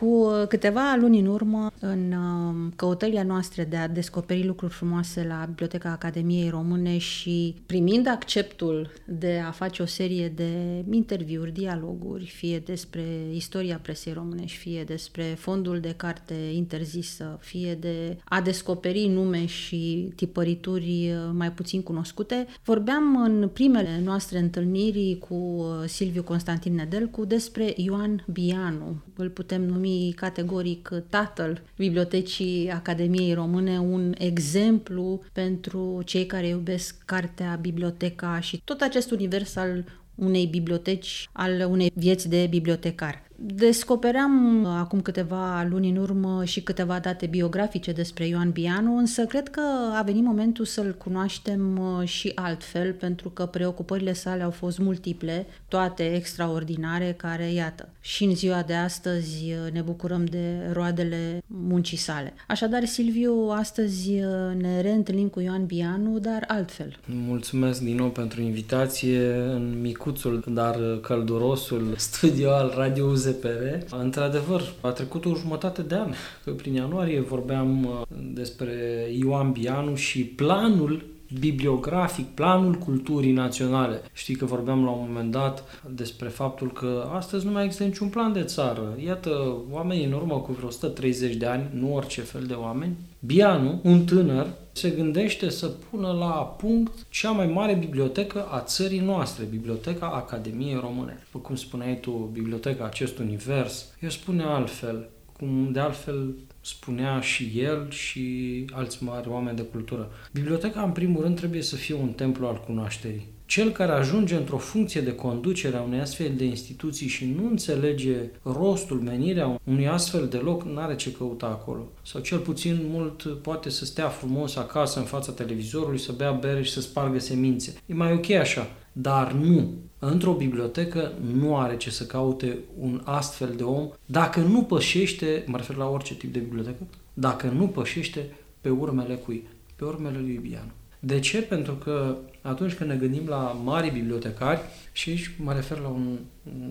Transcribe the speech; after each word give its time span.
Cu 0.00 0.28
câteva 0.48 0.96
luni 1.00 1.18
în 1.18 1.26
urmă, 1.26 1.72
în 1.80 2.12
um, 2.12 2.72
căutările 2.76 3.22
noastre 3.22 3.64
de 3.64 3.76
a 3.76 3.88
descoperi 3.88 4.46
lucruri 4.46 4.72
frumoase 4.72 5.24
la 5.28 5.44
Biblioteca 5.48 5.90
Academiei 5.90 6.48
Române 6.48 6.98
și 6.98 7.54
primind 7.66 8.06
acceptul 8.06 8.90
de 9.06 9.42
a 9.46 9.50
face 9.50 9.82
o 9.82 9.86
serie 9.86 10.28
de 10.28 10.84
interviuri, 10.90 11.52
dialoguri, 11.52 12.26
fie 12.26 12.58
despre 12.58 13.02
istoria 13.32 13.78
presei 13.82 14.12
românești, 14.12 14.58
fie 14.58 14.84
despre 14.84 15.22
fondul 15.22 15.80
de 15.80 15.94
carte 15.96 16.34
interzisă, 16.34 17.38
fie 17.40 17.74
de 17.74 18.16
a 18.24 18.40
descoperi 18.40 19.06
nume 19.06 19.46
și 19.46 20.12
tipărituri 20.16 21.14
mai 21.32 21.52
puțin 21.52 21.82
cunoscute, 21.82 22.46
vorbeam 22.64 23.22
în 23.22 23.48
primele 23.52 24.00
noastre 24.04 24.38
întâlniri 24.38 25.18
cu 25.28 25.34
uh, 25.34 25.66
Silviu 25.86 26.22
Constantin 26.22 26.74
Nedelcu 26.74 27.24
despre 27.24 27.72
Ioan 27.76 28.24
Bianu. 28.32 29.02
Îl 29.16 29.28
putem 29.28 29.62
numi 29.62 29.89
numi 29.90 30.12
categoric 30.12 30.88
tatăl 31.08 31.62
Bibliotecii 31.76 32.70
Academiei 32.70 33.34
Române, 33.34 33.78
un 33.78 34.14
exemplu 34.18 35.22
pentru 35.32 36.02
cei 36.04 36.26
care 36.26 36.46
iubesc 36.46 37.02
cartea, 37.04 37.58
biblioteca 37.60 38.40
și 38.40 38.60
tot 38.64 38.80
acest 38.80 39.10
univers 39.10 39.56
al 39.56 39.84
unei 40.20 40.46
biblioteci, 40.46 41.28
al 41.32 41.66
unei 41.70 41.90
vieți 41.94 42.28
de 42.28 42.46
bibliotecar. 42.50 43.28
Descopeream 43.42 44.62
uh, 44.64 44.70
acum 44.78 45.00
câteva 45.00 45.66
luni 45.70 45.88
în 45.88 45.96
urmă 45.96 46.44
și 46.44 46.60
câteva 46.62 46.98
date 46.98 47.26
biografice 47.26 47.92
despre 47.92 48.26
Ioan 48.26 48.50
Bianu, 48.50 48.96
însă 48.96 49.24
cred 49.24 49.48
că 49.48 49.60
a 49.98 50.02
venit 50.02 50.22
momentul 50.22 50.64
să-l 50.64 50.94
cunoaștem 50.98 51.78
uh, 51.78 52.08
și 52.08 52.32
altfel, 52.34 52.92
pentru 52.92 53.28
că 53.28 53.46
preocupările 53.46 54.12
sale 54.12 54.42
au 54.42 54.50
fost 54.50 54.78
multiple, 54.78 55.46
toate 55.68 56.14
extraordinare, 56.14 57.14
care, 57.16 57.52
iată, 57.52 57.88
și 58.00 58.24
în 58.24 58.34
ziua 58.34 58.62
de 58.62 58.74
astăzi 58.74 59.44
uh, 59.44 59.72
ne 59.72 59.80
bucurăm 59.80 60.24
de 60.24 60.70
roadele 60.72 61.42
muncii 61.46 61.96
sale. 61.96 62.34
Așadar, 62.48 62.84
Silviu, 62.84 63.48
astăzi 63.50 64.12
ne 64.56 64.80
reîntâlnim 64.80 65.28
cu 65.28 65.40
Ioan 65.40 65.66
Bianu, 65.66 66.18
dar 66.18 66.44
altfel. 66.46 66.98
Mulțumesc 67.06 67.80
din 67.80 67.96
nou 67.96 68.10
pentru 68.10 68.40
invitație 68.40 69.32
în 69.32 69.80
micuțul, 70.10 70.44
dar 70.46 70.76
căldurosul 71.00 71.94
studio 72.08 72.50
al 72.50 72.72
Radio 72.76 73.04
UZ 73.04 73.22
ZPR. 73.22 73.94
Într-adevăr, 74.00 74.62
a 74.80 74.88
trecut 74.90 75.24
o 75.24 75.34
jumătate 75.34 75.82
de 75.82 75.94
an, 75.94 76.12
că 76.44 76.50
prin 76.50 76.74
ianuarie 76.74 77.20
vorbeam 77.20 77.84
uh, 77.84 78.02
despre 78.32 79.06
Ioan 79.20 79.52
Bianu 79.52 79.94
și 79.94 80.24
planul 80.24 81.04
bibliografic, 81.38 82.26
planul 82.26 82.74
culturii 82.74 83.32
naționale. 83.32 84.02
Știi 84.12 84.36
că 84.36 84.44
vorbeam 84.44 84.84
la 84.84 84.90
un 84.90 85.04
moment 85.06 85.30
dat 85.30 85.82
despre 85.94 86.28
faptul 86.28 86.72
că 86.72 87.08
astăzi 87.14 87.46
nu 87.46 87.52
mai 87.52 87.64
există 87.64 87.84
niciun 87.84 88.08
plan 88.08 88.32
de 88.32 88.42
țară. 88.42 88.96
Iată, 89.04 89.56
oamenii 89.70 90.04
în 90.04 90.12
urmă 90.12 90.34
cu 90.34 90.52
vreo 90.52 90.68
130 90.68 91.34
de 91.34 91.46
ani, 91.46 91.70
nu 91.72 91.94
orice 91.94 92.20
fel 92.20 92.42
de 92.42 92.54
oameni, 92.54 92.96
Bianu, 93.18 93.80
un 93.82 94.04
tânăr, 94.04 94.46
se 94.72 94.90
gândește 94.90 95.48
să 95.48 95.66
pună 95.66 96.12
la 96.12 96.54
punct 96.58 97.06
cea 97.08 97.30
mai 97.30 97.46
mare 97.46 97.74
bibliotecă 97.74 98.46
a 98.50 98.60
țării 98.60 99.00
noastre, 99.00 99.44
Biblioteca 99.44 100.06
Academiei 100.06 100.78
Române. 100.80 101.22
După 101.24 101.46
cum 101.46 101.56
spuneai 101.56 101.98
tu, 102.00 102.10
biblioteca 102.32 102.84
acest 102.84 103.18
univers, 103.18 103.86
eu 104.00 104.08
spune 104.08 104.42
altfel, 104.42 105.08
cum 105.38 105.68
de 105.72 105.80
altfel 105.80 106.34
spunea 106.60 107.20
și 107.20 107.52
el 107.56 107.90
și 107.90 108.64
alți 108.72 109.04
mari 109.04 109.28
oameni 109.28 109.56
de 109.56 109.62
cultură. 109.62 110.10
Biblioteca, 110.32 110.82
în 110.82 110.92
primul 110.92 111.22
rând, 111.22 111.36
trebuie 111.36 111.62
să 111.62 111.76
fie 111.76 111.94
un 111.94 112.12
templu 112.12 112.46
al 112.46 112.60
cunoașterii. 112.66 113.28
Cel 113.44 113.70
care 113.70 113.92
ajunge 113.92 114.34
într-o 114.34 114.56
funcție 114.56 115.00
de 115.00 115.14
conducere 115.14 115.76
a 115.76 115.82
unei 115.82 116.00
astfel 116.00 116.32
de 116.36 116.44
instituții 116.44 117.08
și 117.08 117.34
nu 117.36 117.46
înțelege 117.46 118.16
rostul, 118.42 119.00
menirea 119.00 119.60
unui 119.64 119.88
astfel 119.88 120.28
de 120.28 120.36
loc, 120.36 120.64
nu 120.64 120.78
are 120.78 120.96
ce 120.96 121.12
căuta 121.12 121.46
acolo. 121.46 121.92
Sau 122.02 122.20
cel 122.20 122.38
puțin 122.38 122.80
mult 122.90 123.22
poate 123.42 123.70
să 123.70 123.84
stea 123.84 124.08
frumos 124.08 124.56
acasă 124.56 124.98
în 124.98 125.04
fața 125.04 125.32
televizorului, 125.32 125.98
să 125.98 126.12
bea 126.12 126.32
bere 126.32 126.62
și 126.62 126.72
să 126.72 126.80
spargă 126.80 127.18
semințe. 127.18 127.74
E 127.86 127.94
mai 127.94 128.12
ok 128.12 128.30
așa, 128.30 128.70
dar 128.92 129.32
nu. 129.32 129.74
Într-o 130.02 130.32
bibliotecă 130.32 131.12
nu 131.32 131.56
are 131.56 131.76
ce 131.76 131.90
să 131.90 132.04
caute 132.04 132.58
un 132.78 133.00
astfel 133.04 133.54
de 133.56 133.62
om 133.62 133.88
dacă 134.06 134.40
nu 134.40 134.62
pășește, 134.62 135.44
mă 135.46 135.56
refer 135.56 135.76
la 135.76 135.88
orice 135.88 136.14
tip 136.14 136.32
de 136.32 136.38
bibliotecă, 136.38 136.86
dacă 137.14 137.46
nu 137.46 137.68
pășește 137.68 138.30
pe 138.60 138.68
urmele 138.68 139.14
cui? 139.14 139.46
Pe 139.76 139.84
urmele 139.84 140.18
lui 140.18 140.38
Bianu. 140.42 140.70
De 141.00 141.18
ce? 141.18 141.42
Pentru 141.42 141.74
că 141.74 142.16
atunci 142.42 142.74
când 142.74 142.90
ne 142.90 142.96
gândim 142.96 143.26
la 143.28 143.60
mari 143.64 143.90
bibliotecari, 143.90 144.60
și 144.92 145.10
aici 145.10 145.34
mă 145.38 145.52
refer 145.52 145.78
la 145.78 145.88
un, 145.88 146.18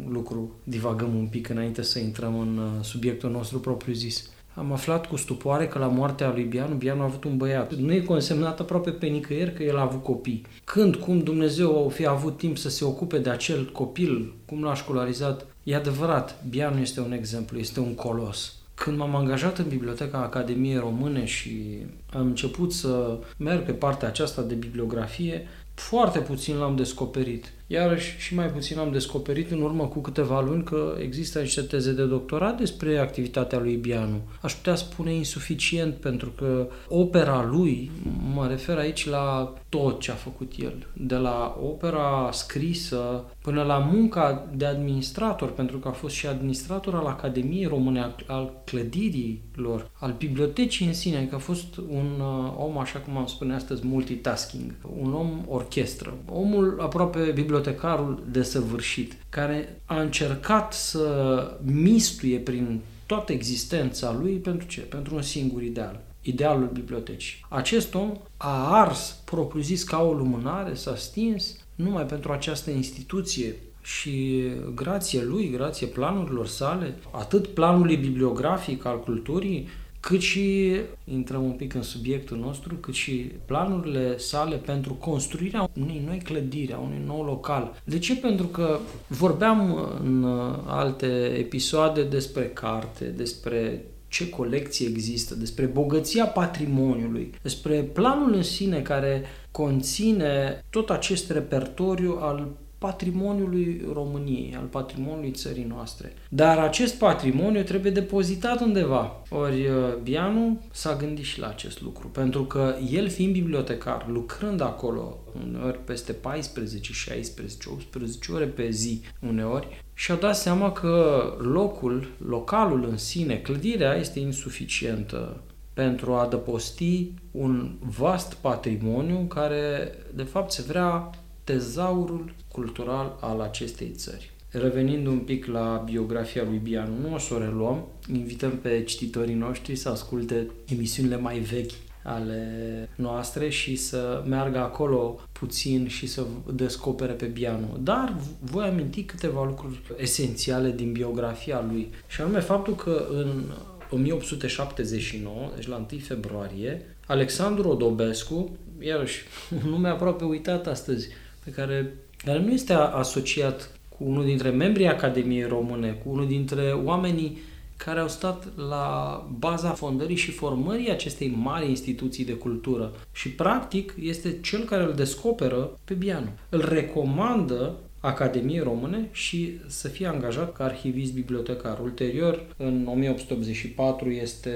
lucru, 0.08 0.52
divagăm 0.64 1.16
un 1.16 1.28
pic 1.28 1.50
înainte 1.50 1.82
să 1.82 2.00
intrăm 2.00 2.40
în 2.40 2.58
uh, 2.58 2.84
subiectul 2.84 3.32
nostru 3.32 3.60
propriu 3.60 3.94
zis. 3.94 4.30
Am 4.60 4.72
aflat 4.72 5.08
cu 5.08 5.16
stupoare 5.16 5.68
că 5.68 5.80
la 5.80 5.88
moartea 5.88 6.32
lui 6.32 6.44
Bianu, 6.44 6.76
Bianu 6.76 7.02
a 7.02 7.04
avut 7.04 7.24
un 7.24 7.38
băiat. 7.38 7.74
Nu 7.74 7.94
e 7.94 8.00
consemnat 8.00 8.60
aproape 8.60 8.90
pe 8.90 9.06
nicăieri 9.06 9.54
că 9.54 9.64
el 9.64 9.78
a 9.78 9.82
avut 9.82 10.04
copii. 10.04 10.46
Când, 10.64 10.96
cum 10.96 11.20
Dumnezeu 11.20 11.86
a 11.86 11.90
fi 11.90 12.06
avut 12.06 12.38
timp 12.38 12.58
să 12.58 12.70
se 12.70 12.86
ocupe 12.86 13.18
de 13.18 13.30
acel 13.30 13.72
copil, 13.72 14.34
cum 14.46 14.64
l-a 14.64 14.76
școlarizat, 14.76 15.46
e 15.64 15.76
adevărat, 15.76 16.44
Bianu 16.50 16.80
este 16.80 17.00
un 17.00 17.12
exemplu, 17.12 17.58
este 17.58 17.80
un 17.80 17.96
colos. 17.96 18.56
Când 18.74 18.98
m-am 18.98 19.16
angajat 19.16 19.58
în 19.58 19.68
Biblioteca 19.68 20.18
Academiei 20.18 20.78
Române 20.78 21.26
și 21.26 21.86
am 22.14 22.26
început 22.26 22.74
să 22.74 23.18
merg 23.38 23.64
pe 23.64 23.72
partea 23.72 24.08
aceasta 24.08 24.42
de 24.42 24.54
bibliografie, 24.54 25.48
foarte 25.74 26.20
puțin 26.20 26.58
l-am 26.58 26.76
descoperit. 26.76 27.52
Iarăși 27.72 28.16
și 28.18 28.36
mai 28.36 28.46
puțin 28.46 28.78
am 28.78 28.92
descoperit 28.92 29.52
în 29.52 29.62
urmă 29.62 29.88
cu 29.88 30.00
câteva 30.00 30.42
luni 30.42 30.64
că 30.64 30.96
există 31.02 31.40
niște 31.40 31.62
teze 31.62 31.92
de 31.92 32.06
doctorat 32.06 32.58
despre 32.58 32.98
activitatea 32.98 33.60
lui 33.60 33.76
Bianu. 33.76 34.22
Aș 34.42 34.54
putea 34.54 34.76
spune 34.76 35.14
insuficient 35.14 35.96
pentru 35.96 36.30
că 36.30 36.68
opera 36.88 37.48
lui, 37.52 37.92
mă 38.34 38.48
refer 38.48 38.78
aici 38.78 39.10
la 39.10 39.54
tot 39.70 40.00
ce 40.00 40.12
a 40.12 40.14
făcut 40.14 40.52
el, 40.58 40.88
de 40.94 41.16
la 41.16 41.58
opera 41.64 42.30
scrisă 42.32 43.24
până 43.42 43.64
la 43.64 43.78
munca 43.78 44.48
de 44.56 44.66
administrator, 44.66 45.52
pentru 45.52 45.78
că 45.78 45.88
a 45.88 45.92
fost 45.92 46.16
și 46.16 46.28
administrator 46.28 46.96
al 46.96 47.06
Academiei 47.06 47.66
Române, 47.66 48.16
al 48.28 48.54
clădirii 48.66 49.42
lor, 49.56 49.90
al 50.00 50.16
bibliotecii 50.18 50.88
în 50.88 50.94
sine, 50.94 51.28
că 51.30 51.36
a 51.36 51.40
fost 51.40 51.78
un 51.78 52.08
uh, 52.20 52.54
om, 52.58 52.78
așa 52.78 53.00
cum 53.00 53.18
am 53.18 53.26
spune 53.26 53.54
astăzi, 53.54 53.88
multitasking, 53.88 54.76
un 55.00 55.14
om 55.14 55.46
orchestră, 55.48 56.14
omul 56.30 56.78
aproape 56.82 57.20
bibliotecar 57.20 57.58
bibliotecarul 57.60 58.24
desăvârșit, 58.32 59.16
care 59.30 59.82
a 59.86 60.02
încercat 60.02 60.74
să 60.74 61.58
mistuie 61.64 62.38
prin 62.38 62.80
toată 63.06 63.32
existența 63.32 64.18
lui 64.22 64.34
pentru 64.34 64.68
ce? 64.68 64.82
Pentru 64.82 65.16
un 65.16 65.22
singur 65.22 65.62
ideal 65.62 66.08
idealul 66.22 66.70
bibliotecii. 66.74 67.46
Acest 67.50 67.96
om 67.96 68.12
a 68.38 68.80
ars, 68.80 69.22
propriu-zis, 69.26 69.84
ca 69.84 70.02
o 70.02 70.14
lumânare, 70.14 70.74
s-a 70.74 70.96
stins 70.96 71.58
numai 71.76 72.06
pentru 72.06 72.32
această 72.32 72.72
instituție 72.72 73.56
și 73.82 74.44
grație 74.76 75.24
lui, 75.24 75.50
grație 75.50 75.88
planurilor 75.88 76.48
sale, 76.48 76.98
atât 77.12 77.48
planului 77.48 77.96
bibliografic 77.96 78.86
al 78.86 79.00
culturii, 79.00 79.68
cât 80.00 80.22
și, 80.22 80.76
intrăm 81.06 81.44
un 81.44 81.52
pic 81.52 81.74
în 81.74 81.82
subiectul 81.82 82.38
nostru, 82.38 82.76
cât 82.76 82.94
și 82.94 83.32
planurile 83.46 84.18
sale 84.18 84.56
pentru 84.56 84.94
construirea 84.94 85.70
unei 85.82 86.02
noi 86.06 86.18
clădiri, 86.18 86.74
a 86.74 86.78
unui 86.78 87.02
nou 87.06 87.24
local. 87.24 87.82
De 87.84 88.00
ce? 88.00 88.16
Pentru 88.16 88.46
că 88.46 88.80
vorbeam 89.08 89.90
în 90.04 90.24
alte 90.66 91.36
episoade 91.38 92.04
despre 92.04 92.48
carte, 92.48 93.06
despre 93.06 93.86
ce 94.08 94.30
colecție 94.30 94.88
există, 94.88 95.36
despre 95.36 95.66
bogăția 95.66 96.26
patrimoniului, 96.26 97.34
despre 97.42 97.82
planul 97.82 98.34
în 98.34 98.44
sine 98.44 98.82
care 98.82 99.24
conține 99.52 100.64
tot 100.70 100.90
acest 100.90 101.32
repertoriu 101.32 102.18
al 102.20 102.48
patrimoniului 102.80 103.86
României, 103.94 104.56
al 104.58 104.66
patrimoniului 104.66 105.32
țării 105.32 105.64
noastre. 105.64 106.14
Dar 106.30 106.58
acest 106.58 106.96
patrimoniu 106.96 107.64
trebuie 107.64 107.92
depozitat 107.92 108.62
undeva. 108.62 109.22
Ori 109.30 109.68
uh, 109.68 109.96
Bianu 110.04 110.62
s-a 110.72 110.96
gândit 110.96 111.26
și 111.26 111.40
la 111.40 111.48
acest 111.48 111.82
lucru, 111.82 112.08
pentru 112.08 112.44
că 112.44 112.76
el 112.92 113.10
fiind 113.10 113.34
bibliotecar, 113.34 114.06
lucrând 114.08 114.62
acolo 114.62 115.18
uneori 115.46 115.84
peste 115.84 116.12
14, 116.12 116.94
16, 116.94 117.70
18 117.70 118.32
ore 118.32 118.46
pe 118.46 118.70
zi 118.70 119.02
uneori, 119.28 119.84
și-a 119.94 120.16
dat 120.16 120.36
seama 120.36 120.72
că 120.72 121.24
locul, 121.40 122.08
localul 122.28 122.88
în 122.90 122.98
sine, 122.98 123.36
clădirea 123.36 123.96
este 123.96 124.20
insuficientă 124.20 125.42
pentru 125.74 126.14
a 126.14 126.22
adăposti 126.22 127.12
un 127.32 127.72
vast 127.80 128.34
patrimoniu 128.34 129.18
care 129.18 129.92
de 130.14 130.24
fapt 130.24 130.52
se 130.52 130.62
vrea 130.62 131.10
tezaurul 131.50 132.34
cultural 132.52 133.18
al 133.22 133.42
acestei 133.42 133.92
țări. 133.96 134.32
Revenind 134.52 135.08
un 135.08 135.20
pic 135.20 135.46
la 135.46 135.84
biografia 135.86 136.44
lui 136.44 136.58
Bianu, 136.58 137.08
nu 137.08 137.14
o 137.14 137.18
să 137.18 137.34
o 137.34 137.38
reluăm, 137.38 137.88
invităm 138.14 138.52
pe 138.52 138.84
cititorii 138.84 139.34
noștri 139.34 139.76
să 139.76 139.90
asculte 139.90 140.50
emisiunile 140.66 141.18
mai 141.18 141.40
vechi 141.40 141.72
ale 142.04 142.90
noastre 142.96 143.50
și 143.50 143.76
să 143.76 144.24
meargă 144.28 144.58
acolo 144.58 145.20
puțin 145.32 145.88
și 145.88 146.08
să 146.08 146.26
descopere 146.54 147.14
pe 147.14 147.26
Bianu. 147.26 147.78
Dar 147.84 148.16
voi 148.40 148.66
aminti 148.66 149.04
câteva 149.04 149.46
lucruri 149.46 149.80
esențiale 149.98 150.72
din 150.72 150.92
biografia 150.92 151.66
lui. 151.72 151.90
Și 152.08 152.22
anume 152.22 152.40
faptul 152.40 152.76
că 152.76 153.08
în 153.12 153.44
1879, 153.92 155.52
deci 155.56 155.68
la 155.68 155.86
1 155.92 156.00
februarie, 156.00 156.98
Alexandru 157.06 157.70
Odobescu, 157.70 158.58
iarăși 158.80 159.24
un 159.64 159.70
nume 159.70 159.88
aproape 159.88 160.24
uitat 160.24 160.68
astăzi, 160.68 161.08
pe 161.50 161.62
care, 161.62 161.94
care 162.18 162.40
nu 162.40 162.52
este 162.52 162.74
asociat 162.74 163.72
cu 163.90 164.04
unul 164.04 164.26
dintre 164.26 164.50
membrii 164.50 164.88
Academiei 164.88 165.44
Române, 165.44 165.92
cu 165.92 166.10
unul 166.10 166.28
dintre 166.28 166.72
oamenii 166.72 167.38
care 167.78 168.00
au 168.00 168.08
stat 168.08 168.48
la 168.70 169.28
baza 169.38 169.70
fondării 169.70 170.16
și 170.16 170.32
formării 170.32 170.92
acestei 170.92 171.34
mari 171.38 171.70
instituții 171.70 172.26
de 172.26 172.34
cultură. 172.34 172.92
Și, 173.12 173.30
practic, 173.32 173.94
este 174.02 174.38
cel 174.42 174.64
care 174.64 174.84
îl 174.84 174.94
descoperă 174.94 175.80
pe 175.84 175.94
Bianu. 175.94 176.30
Îl 176.50 176.66
recomandă 176.70 177.76
Academiei 178.00 178.60
Române 178.60 179.08
și 179.12 179.60
să 179.68 179.88
fie 179.88 180.08
angajat 180.08 180.54
ca 180.54 180.64
arhivist 180.64 181.14
bibliotecar. 181.14 181.80
Ulterior, 181.80 182.46
în 182.58 182.88
1884, 182.88 184.10
este 184.10 184.52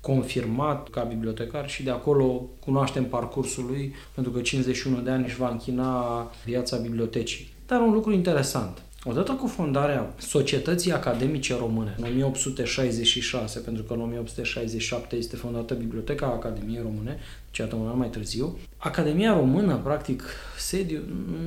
confirmat 0.00 0.88
ca 0.88 1.02
bibliotecar 1.02 1.68
și 1.68 1.82
de 1.82 1.90
acolo 1.90 2.48
cunoaștem 2.64 3.04
parcursul 3.04 3.64
lui, 3.64 3.94
pentru 4.14 4.32
că 4.32 4.40
51 4.40 5.00
de 5.00 5.10
ani 5.10 5.24
își 5.24 5.36
va 5.36 5.48
închina 5.48 6.30
viața 6.44 6.76
bibliotecii. 6.76 7.52
Dar 7.66 7.80
un 7.80 7.92
lucru 7.92 8.12
interesant. 8.12 8.82
Odată 9.04 9.32
cu 9.32 9.46
fondarea 9.46 10.14
Societății 10.18 10.92
Academice 10.92 11.56
Române 11.56 11.94
în 11.98 12.04
1866, 12.04 13.58
pentru 13.58 13.82
că 13.82 13.92
în 13.92 14.00
1867 14.00 15.16
este 15.16 15.36
fondată 15.36 15.74
Biblioteca 15.74 16.26
Academiei 16.26 16.82
Române, 16.82 17.18
deci 17.52 17.60
iată 17.60 17.76
un 17.76 17.88
an 17.88 17.98
mai 17.98 18.10
târziu, 18.10 18.58
Academia 18.76 19.32
Română, 19.32 19.76
practic, 19.76 20.24
sediu 20.58 21.00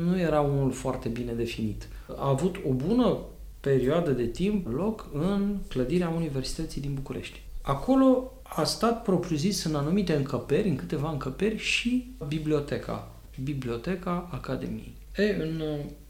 nu 0.04 0.19
era 0.19 0.42
unul 0.42 0.72
foarte 0.72 1.10
bine 1.10 1.31
definit. 1.31 1.88
A 2.16 2.30
avut 2.30 2.56
o 2.68 2.72
bună 2.72 3.18
perioadă 3.60 4.12
de 4.12 4.25
timp 4.25 4.68
loc 4.68 5.10
în 5.13 5.57
clădirea 5.68 6.10
Universității 6.10 6.81
din 6.81 6.94
București. 6.94 7.42
Acolo 7.62 8.31
a 8.44 8.63
stat 8.63 9.04
propriu-zis 9.04 9.63
în 9.63 9.75
anumite 9.75 10.13
încăperi, 10.13 10.69
în 10.69 10.75
câteva 10.75 11.12
încăperi 11.12 11.57
și 11.57 12.16
biblioteca, 12.28 13.12
Biblioteca 13.44 14.30
Academiei. 14.31 14.96
E, 15.16 15.36
în 15.42 15.62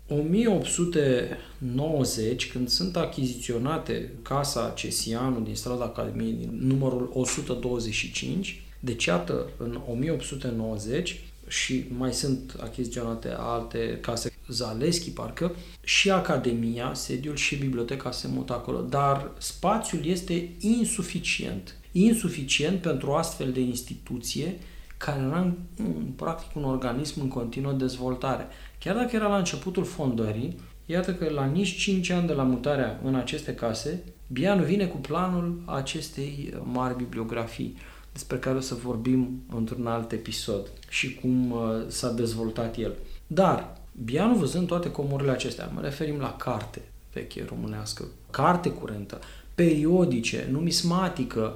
1890, 0.10 2.52
când 2.52 2.68
sunt 2.68 2.96
achiziționate 2.96 4.12
Casa 4.22 4.74
Cesianu 4.76 5.40
din 5.40 5.56
strada 5.56 5.84
Academiei, 5.84 6.34
din 6.34 6.60
numărul 6.62 7.10
125, 7.14 8.65
deci 8.86 9.06
iată, 9.06 9.50
în 9.58 9.80
1890 9.92 11.20
și 11.48 11.86
mai 11.98 12.14
sunt 12.14 12.56
achiziționate 12.62 13.36
alte 13.38 13.98
case, 14.02 14.32
Zaleschi 14.48 15.12
parcă, 15.12 15.56
și 15.84 16.12
Academia, 16.12 16.94
sediul 16.94 17.36
și 17.36 17.56
biblioteca 17.56 18.12
se 18.12 18.28
mută 18.28 18.54
acolo, 18.54 18.82
dar 18.82 19.32
spațiul 19.38 20.06
este 20.06 20.50
insuficient. 20.60 21.76
Insuficient 21.92 22.82
pentru 22.82 23.10
o 23.10 23.16
astfel 23.16 23.52
de 23.52 23.60
instituție 23.60 24.58
care 24.98 25.20
era 25.20 25.54
practic 26.16 26.56
un 26.56 26.64
organism 26.64 27.22
în 27.22 27.28
continuă 27.28 27.72
dezvoltare. 27.72 28.48
Chiar 28.80 28.96
dacă 28.96 29.16
era 29.16 29.28
la 29.28 29.38
începutul 29.38 29.84
fondării, 29.84 30.60
iată 30.86 31.14
că 31.14 31.30
la 31.30 31.46
nici 31.46 31.78
5 31.78 32.10
ani 32.10 32.28
de 32.28 32.34
la 32.34 32.44
mutarea 32.44 33.00
în 33.04 33.16
aceste 33.16 33.54
case, 33.56 34.04
Bianu 34.28 34.64
vine 34.64 34.86
cu 34.86 34.98
planul 34.98 35.62
acestei 35.66 36.54
mari 36.64 36.96
bibliografii 36.96 37.78
despre 38.16 38.38
care 38.38 38.58
o 38.58 38.60
să 38.60 38.76
vorbim 38.76 39.44
într-un 39.56 39.88
alt 39.88 40.12
episod 40.12 40.72
și 40.90 41.16
cum 41.16 41.52
uh, 41.52 41.60
s-a 41.88 42.12
dezvoltat 42.12 42.78
el. 42.78 42.94
Dar, 43.28 43.78
Bianu 44.04 44.36
văzând 44.36 44.68
toate 44.68 44.92
comorile 44.92 45.32
acestea, 45.32 45.72
mă 45.74 45.82
referim 45.82 46.20
la 46.20 46.36
carte 46.36 46.82
veche 47.14 47.46
românească, 47.50 48.06
carte 48.32 48.70
curentă, 48.70 49.20
periodice, 49.56 50.48
numismatică, 50.52 51.54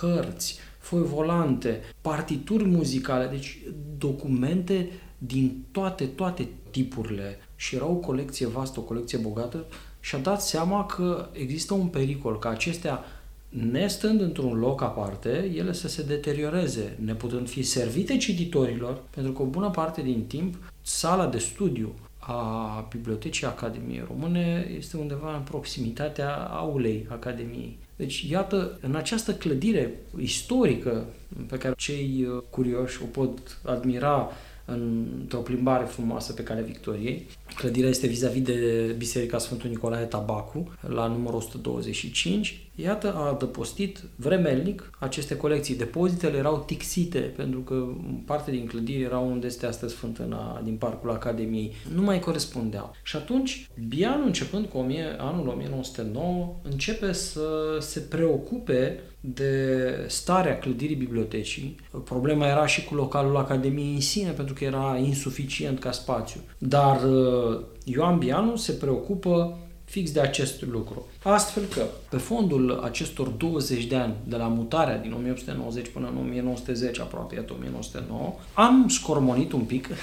hărți, 0.00 0.58
foi 0.78 1.02
volante, 1.02 1.80
partituri 2.00 2.64
muzicale, 2.64 3.26
deci 3.26 3.58
documente 3.98 4.90
din 5.18 5.64
toate, 5.70 6.04
toate 6.04 6.48
tipurile 6.70 7.38
și 7.56 7.74
era 7.74 7.86
o 7.86 7.94
colecție 7.94 8.46
vastă, 8.46 8.80
o 8.80 8.82
colecție 8.82 9.18
bogată 9.18 9.64
și 10.00 10.14
a 10.14 10.18
dat 10.18 10.42
seama 10.42 10.86
că 10.86 11.28
există 11.32 11.74
un 11.74 11.86
pericol, 11.86 12.38
că 12.38 12.48
acestea, 12.48 13.04
nestând 13.52 14.20
într-un 14.20 14.58
loc 14.58 14.82
aparte, 14.82 15.52
ele 15.56 15.72
să 15.72 15.88
se 15.88 16.02
deterioreze, 16.02 16.96
neputând 17.04 17.48
fi 17.48 17.62
servite 17.62 18.16
cititorilor, 18.16 19.02
pentru 19.10 19.32
că 19.32 19.42
o 19.42 19.46
bună 19.46 19.70
parte 19.70 20.02
din 20.02 20.24
timp 20.26 20.56
sala 20.82 21.26
de 21.26 21.38
studiu 21.38 21.94
a 22.18 22.86
Bibliotecii 22.90 23.46
Academiei 23.46 24.04
Române 24.08 24.72
este 24.76 24.96
undeva 24.96 25.36
în 25.36 25.42
proximitatea 25.42 26.34
aulei 26.34 27.06
Academiei. 27.08 27.78
Deci, 27.96 28.26
iată, 28.30 28.78
în 28.80 28.94
această 28.94 29.34
clădire 29.34 29.94
istorică 30.20 31.04
pe 31.46 31.58
care 31.58 31.74
cei 31.76 32.28
curioși 32.50 33.02
o 33.02 33.06
pot 33.06 33.60
admira 33.64 34.30
într-o 34.64 35.38
plimbare 35.38 35.84
frumoasă 35.84 36.32
pe 36.32 36.42
calea 36.42 36.62
Victoriei. 36.62 37.26
Clădirea 37.56 37.88
este 37.88 38.06
vis-a-vis 38.06 38.42
de 38.42 38.94
Biserica 38.98 39.38
Sfântul 39.38 39.68
Nicolae 39.68 40.04
Tabacu, 40.04 40.72
la 40.80 41.06
numărul 41.06 41.38
125. 41.38 42.60
Iată, 42.74 43.14
a 43.14 43.28
adăpostit 43.28 44.02
vremelnic 44.16 44.90
aceste 44.98 45.36
colecții. 45.36 45.74
Depozitele 45.74 46.36
erau 46.36 46.62
tixite, 46.66 47.18
pentru 47.18 47.60
că 47.60 47.86
parte 48.26 48.50
din 48.50 48.66
clădiri 48.66 49.02
era 49.02 49.18
unde 49.18 49.46
este 49.46 49.66
astăzi 49.66 49.94
fântâna 49.94 50.60
din 50.64 50.76
Parcul 50.76 51.10
Academiei. 51.10 51.72
Nu 51.94 52.02
mai 52.02 52.20
corespundeau. 52.20 52.94
Și 53.02 53.16
atunci, 53.16 53.68
Bianu, 53.88 54.24
începând 54.24 54.66
cu 54.66 54.86
anul 55.18 55.48
1909, 55.48 56.54
începe 56.62 57.12
să 57.12 57.76
se 57.80 58.00
preocupe 58.00 59.00
de 59.20 60.04
starea 60.08 60.58
clădirii 60.58 60.96
bibliotecii. 60.96 61.76
Problema 62.04 62.46
era 62.46 62.66
și 62.66 62.84
cu 62.84 62.94
localul 62.94 63.36
Academiei 63.36 63.94
în 63.94 64.00
sine, 64.00 64.30
pentru 64.30 64.54
că 64.54 64.64
era 64.64 64.96
insuficient 64.96 65.78
ca 65.78 65.90
spațiu. 65.90 66.40
Dar 66.58 67.02
uh, 67.04 67.60
Ioan 67.84 68.18
Bianu 68.18 68.56
se 68.56 68.72
preocupă 68.72 69.58
fix 69.92 70.12
de 70.12 70.20
acest 70.20 70.64
lucru. 70.70 71.06
Astfel 71.22 71.64
că, 71.64 71.82
pe 72.10 72.16
fondul 72.16 72.80
acestor 72.84 73.28
20 73.28 73.84
de 73.84 73.96
ani 73.96 74.14
de 74.24 74.36
la 74.36 74.46
mutarea 74.46 74.98
din 74.98 75.12
1890 75.12 75.88
până 75.88 76.08
în 76.08 76.16
1910, 76.16 77.00
aproape, 77.00 77.34
iată 77.34 77.52
1909, 77.52 78.34
am 78.54 78.88
scormonit 78.88 79.52
un 79.52 79.64
pic 79.64 79.88
uh, 79.90 79.96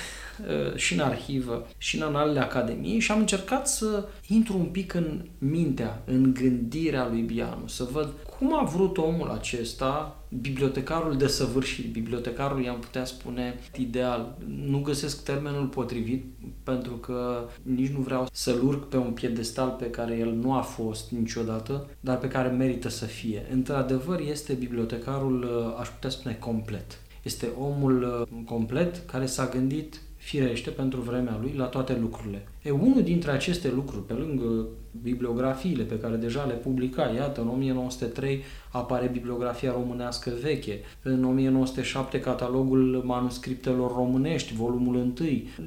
și 0.76 0.94
în 0.94 1.00
arhivă 1.00 1.68
și 1.78 1.96
în 1.96 2.02
analele 2.02 2.40
Academiei 2.40 3.00
și 3.00 3.12
am 3.12 3.20
încercat 3.20 3.68
să 3.68 4.08
intru 4.28 4.58
un 4.58 4.66
pic 4.66 4.94
în 4.94 5.26
mintea, 5.38 6.02
în 6.06 6.34
gândirea 6.34 7.08
lui 7.08 7.22
Bianu, 7.22 7.68
să 7.68 7.88
văd 7.92 8.14
cum 8.38 8.56
a 8.56 8.64
vrut 8.64 8.98
omul 8.98 9.30
acesta, 9.30 10.24
bibliotecarul 10.42 11.18
de 11.18 11.28
săvârșit, 11.28 11.92
bibliotecarul 11.92 12.64
i-am 12.64 12.80
putea 12.80 13.06
spune 13.06 13.60
ideal. 13.78 14.38
Nu 14.66 14.80
găsesc 14.80 15.24
termenul 15.24 15.66
potrivit 15.66 16.26
pentru 16.64 16.94
că 16.94 17.44
nici 17.62 17.92
nu 17.92 18.00
vreau 18.00 18.28
să-l 18.31 18.64
urc 18.64 18.90
pe 18.90 18.98
un 18.98 19.12
piedestal 19.12 19.69
pe 19.80 19.90
care 19.90 20.18
el 20.18 20.31
nu 20.31 20.54
a 20.54 20.62
fost 20.62 21.12
niciodată, 21.12 21.90
dar 22.00 22.18
pe 22.18 22.28
care 22.28 22.50
merită 22.50 22.90
să 22.90 23.06
fie. 23.06 23.46
Într-adevăr, 23.52 24.19
este 24.19 24.54
bibliotecarul, 24.54 25.74
aș 25.80 25.88
putea 25.88 26.10
spune, 26.10 26.36
complet. 26.40 27.00
Este 27.24 27.48
omul 27.60 28.04
uh, 28.04 28.44
complet 28.46 29.02
care 29.06 29.26
s-a 29.26 29.48
gândit 29.48 30.02
firește 30.19 30.69
pentru 30.69 31.02
vremea 31.02 31.38
lui 31.42 31.54
la 31.56 31.66
toate 31.66 31.97
lucrurile. 31.97 32.47
E 32.61 32.71
unul 32.71 33.04
dintre 33.04 33.31
aceste 33.31 33.71
lucruri, 33.71 34.06
pe 34.06 34.13
lângă 34.13 34.68
bibliografiile 35.01 35.83
pe 35.83 35.99
care 35.99 36.16
deja 36.16 36.44
le 36.44 36.54
publica, 36.54 37.11
iată, 37.16 37.42
în 37.42 37.47
1903 37.47 38.44
apare 38.71 39.09
bibliografia 39.11 39.71
românească 39.71 40.31
veche, 40.42 40.80
în 41.04 41.23
1907 41.23 42.19
catalogul 42.19 43.01
manuscriptelor 43.06 43.92
românești, 43.92 44.54
volumul 44.54 44.95
1. 44.95 45.13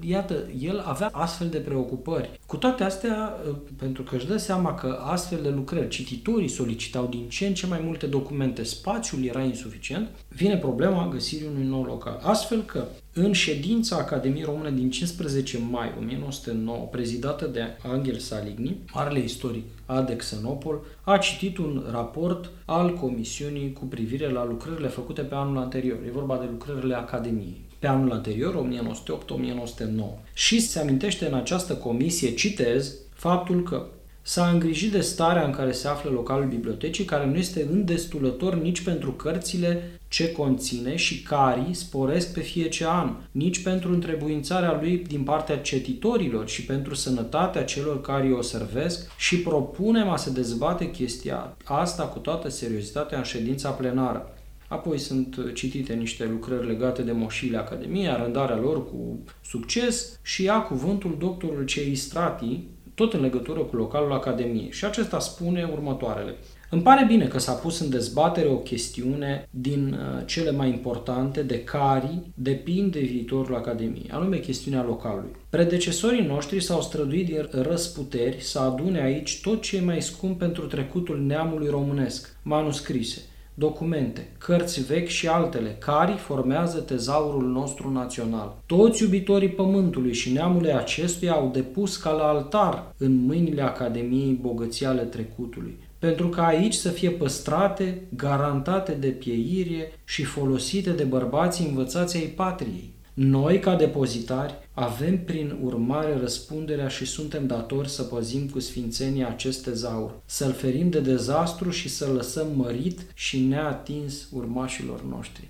Iată, 0.01 0.35
el 0.61 0.83
avea 0.87 1.09
astfel 1.13 1.49
de 1.49 1.59
preocupări. 1.59 2.41
Cu 2.47 2.57
toate 2.57 2.85
astea, 2.85 3.37
pentru 3.77 4.03
că 4.03 4.17
își 4.17 4.27
dă 4.27 4.37
seama 4.37 4.75
că 4.75 4.99
astfel 5.03 5.43
de 5.43 5.49
lucrări, 5.49 5.89
cititorii 5.89 6.49
solicitau 6.49 7.07
din 7.07 7.29
ce 7.29 7.47
în 7.47 7.55
ce 7.55 7.67
mai 7.67 7.81
multe 7.85 8.07
documente, 8.07 8.63
spațiul 8.63 9.25
era 9.25 9.43
insuficient, 9.43 10.09
vine 10.29 10.57
problema 10.57 11.09
găsirii 11.09 11.49
unui 11.55 11.67
nou 11.67 11.83
local. 11.83 12.21
Astfel 12.23 12.63
că 12.63 12.85
în 13.15 13.33
ședința 13.33 13.97
Academiei 13.97 14.45
Române 14.45 14.71
din 14.71 14.91
15 14.91 15.59
mai 15.71 15.93
1909, 15.99 16.82
prezidată 16.83 17.47
de 17.47 17.61
Angel 17.83 18.19
Saligny, 18.19 18.77
marele 18.93 19.19
istoric 19.19 19.65
ad 19.87 20.15
Xenopol, 20.17 20.81
a 21.03 21.17
citit 21.17 21.59
un 21.59 21.85
raport 21.91 22.51
al 22.65 22.95
Comisiunii 22.95 23.73
cu 23.73 23.85
privire 23.85 24.31
la 24.31 24.45
lucrările 24.45 24.89
făcute 24.89 25.23
pe 25.23 25.35
anul 25.35 25.59
anterior. 25.59 25.99
E 26.07 26.11
vorba 26.11 26.37
de 26.37 26.49
lucrările 26.51 26.95
Academiei 26.95 27.61
pe 27.79 27.89
anul 27.89 28.13
anterior, 28.13 28.67
1908-1909. 28.69 30.23
Și 30.33 30.61
se 30.61 30.79
amintește 30.79 31.27
în 31.27 31.35
această 31.35 31.75
comisie, 31.75 32.35
citez, 32.35 32.95
faptul 33.13 33.63
că 33.63 33.87
s-a 34.23 34.49
îngrijit 34.49 34.93
de 34.93 35.01
starea 35.01 35.45
în 35.45 35.51
care 35.51 35.73
se 35.73 35.89
află 35.89 36.11
localul 36.11 36.47
bibliotecii, 36.47 37.05
care 37.05 37.27
nu 37.27 37.37
este 37.37 37.67
îndestulător 37.71 38.55
nici 38.55 38.81
pentru 38.81 39.13
cărțile 39.13 40.01
ce 40.13 40.33
conține 40.33 40.97
și 40.97 41.23
carii 41.23 41.75
sporesc 41.75 42.33
pe 42.33 42.41
fiecare 42.41 42.91
an, 42.91 43.15
nici 43.31 43.63
pentru 43.63 43.93
întrebuințarea 43.93 44.79
lui 44.81 45.05
din 45.07 45.23
partea 45.23 45.59
cetitorilor 45.59 46.49
și 46.49 46.65
pentru 46.65 46.95
sănătatea 46.95 47.65
celor 47.65 48.01
care 48.01 48.33
o 48.33 48.43
servesc 48.43 49.11
și 49.19 49.39
propunem 49.39 50.09
a 50.09 50.17
se 50.17 50.31
dezbate 50.31 50.91
chestia 50.91 51.57
asta 51.65 52.03
cu 52.03 52.19
toată 52.19 52.49
seriozitatea 52.49 53.19
în 53.19 53.25
ședința 53.25 53.71
plenară. 53.71 54.35
Apoi 54.69 54.99
sunt 54.99 55.37
citite 55.55 55.93
niște 55.93 56.25
lucrări 56.25 56.67
legate 56.67 57.03
de 57.03 57.13
moșile 57.13 57.57
Academiei, 57.57 58.09
arândarea 58.09 58.57
lor 58.57 58.85
cu 58.85 59.19
succes 59.45 60.19
și 60.23 60.43
ia 60.43 60.61
cuvântul 60.61 61.17
doctorul 61.19 61.65
Ceistrati, 61.65 62.61
tot 62.95 63.13
în 63.13 63.21
legătură 63.21 63.61
cu 63.61 63.77
localul 63.77 64.13
Academiei. 64.13 64.73
Și 64.73 64.85
acesta 64.85 65.19
spune 65.19 65.69
următoarele. 65.73 66.35
Îmi 66.75 66.83
pare 66.83 67.05
bine 67.07 67.27
că 67.27 67.39
s-a 67.39 67.53
pus 67.53 67.81
în 67.81 67.91
dezbatere 67.91 68.49
o 68.49 68.57
chestiune 68.57 69.49
din 69.51 69.93
uh, 69.93 70.23
cele 70.27 70.51
mai 70.51 70.69
importante 70.69 71.43
de 71.43 71.65
care 71.65 72.23
depinde 72.35 72.99
viitorul 73.01 73.55
Academiei, 73.55 74.11
anume 74.11 74.39
chestiunea 74.39 74.83
localului. 74.83 75.31
Predecesorii 75.51 76.27
noștri 76.27 76.61
s-au 76.61 76.81
străduit 76.81 77.27
din 77.27 77.49
răsputeri 77.51 78.37
să 78.41 78.59
adune 78.59 79.03
aici 79.03 79.41
tot 79.41 79.63
ce 79.63 79.77
e 79.77 79.81
mai 79.81 80.03
scump 80.03 80.39
pentru 80.39 80.67
trecutul 80.67 81.21
neamului 81.21 81.69
românesc, 81.69 82.37
manuscrise, 82.43 83.23
documente, 83.55 84.29
cărți 84.39 84.85
vechi 84.85 85.09
și 85.09 85.29
altele, 85.29 85.77
care 85.79 86.13
formează 86.13 86.79
tezaurul 86.79 87.49
nostru 87.49 87.91
național. 87.91 88.57
Toți 88.67 89.03
iubitorii 89.03 89.49
pământului 89.49 90.13
și 90.13 90.33
neamului 90.33 90.73
acestuia 90.73 91.33
au 91.33 91.51
depus 91.53 91.97
ca 91.97 92.11
la 92.11 92.25
altar 92.25 92.95
în 92.97 93.25
mâinile 93.25 93.63
Academiei 93.63 94.39
bogății 94.41 94.87
ale 94.87 95.03
trecutului, 95.03 95.79
pentru 96.03 96.29
ca 96.29 96.47
aici 96.47 96.75
să 96.75 96.89
fie 96.89 97.11
păstrate, 97.11 98.03
garantate 98.17 98.93
de 98.93 99.09
pieire 99.09 99.93
și 100.05 100.25
folosite 100.25 100.91
de 100.91 101.05
bărbații 101.05 101.67
învățați 101.67 102.17
ai 102.17 102.23
patriei. 102.23 102.93
Noi, 103.15 103.59
ca 103.59 103.77
depozitari, 103.77 104.55
avem 104.73 105.25
prin 105.25 105.59
urmare 105.63 106.17
răspunderea 106.17 106.89
și 106.89 107.05
suntem 107.05 107.47
datori 107.47 107.89
să 107.89 108.03
păzim 108.03 108.49
cu 108.49 108.61
sfințenia 108.61 109.29
acest 109.29 109.63
tezaur, 109.63 110.21
să-l 110.25 110.53
ferim 110.53 110.91
de 110.91 111.01
dezastru 111.01 111.71
și 111.71 111.89
să-l 111.89 112.15
lăsăm 112.15 112.47
mărit 112.55 113.01
și 113.15 113.41
neatins 113.41 114.29
urmașilor 114.33 115.03
noștri. 115.03 115.49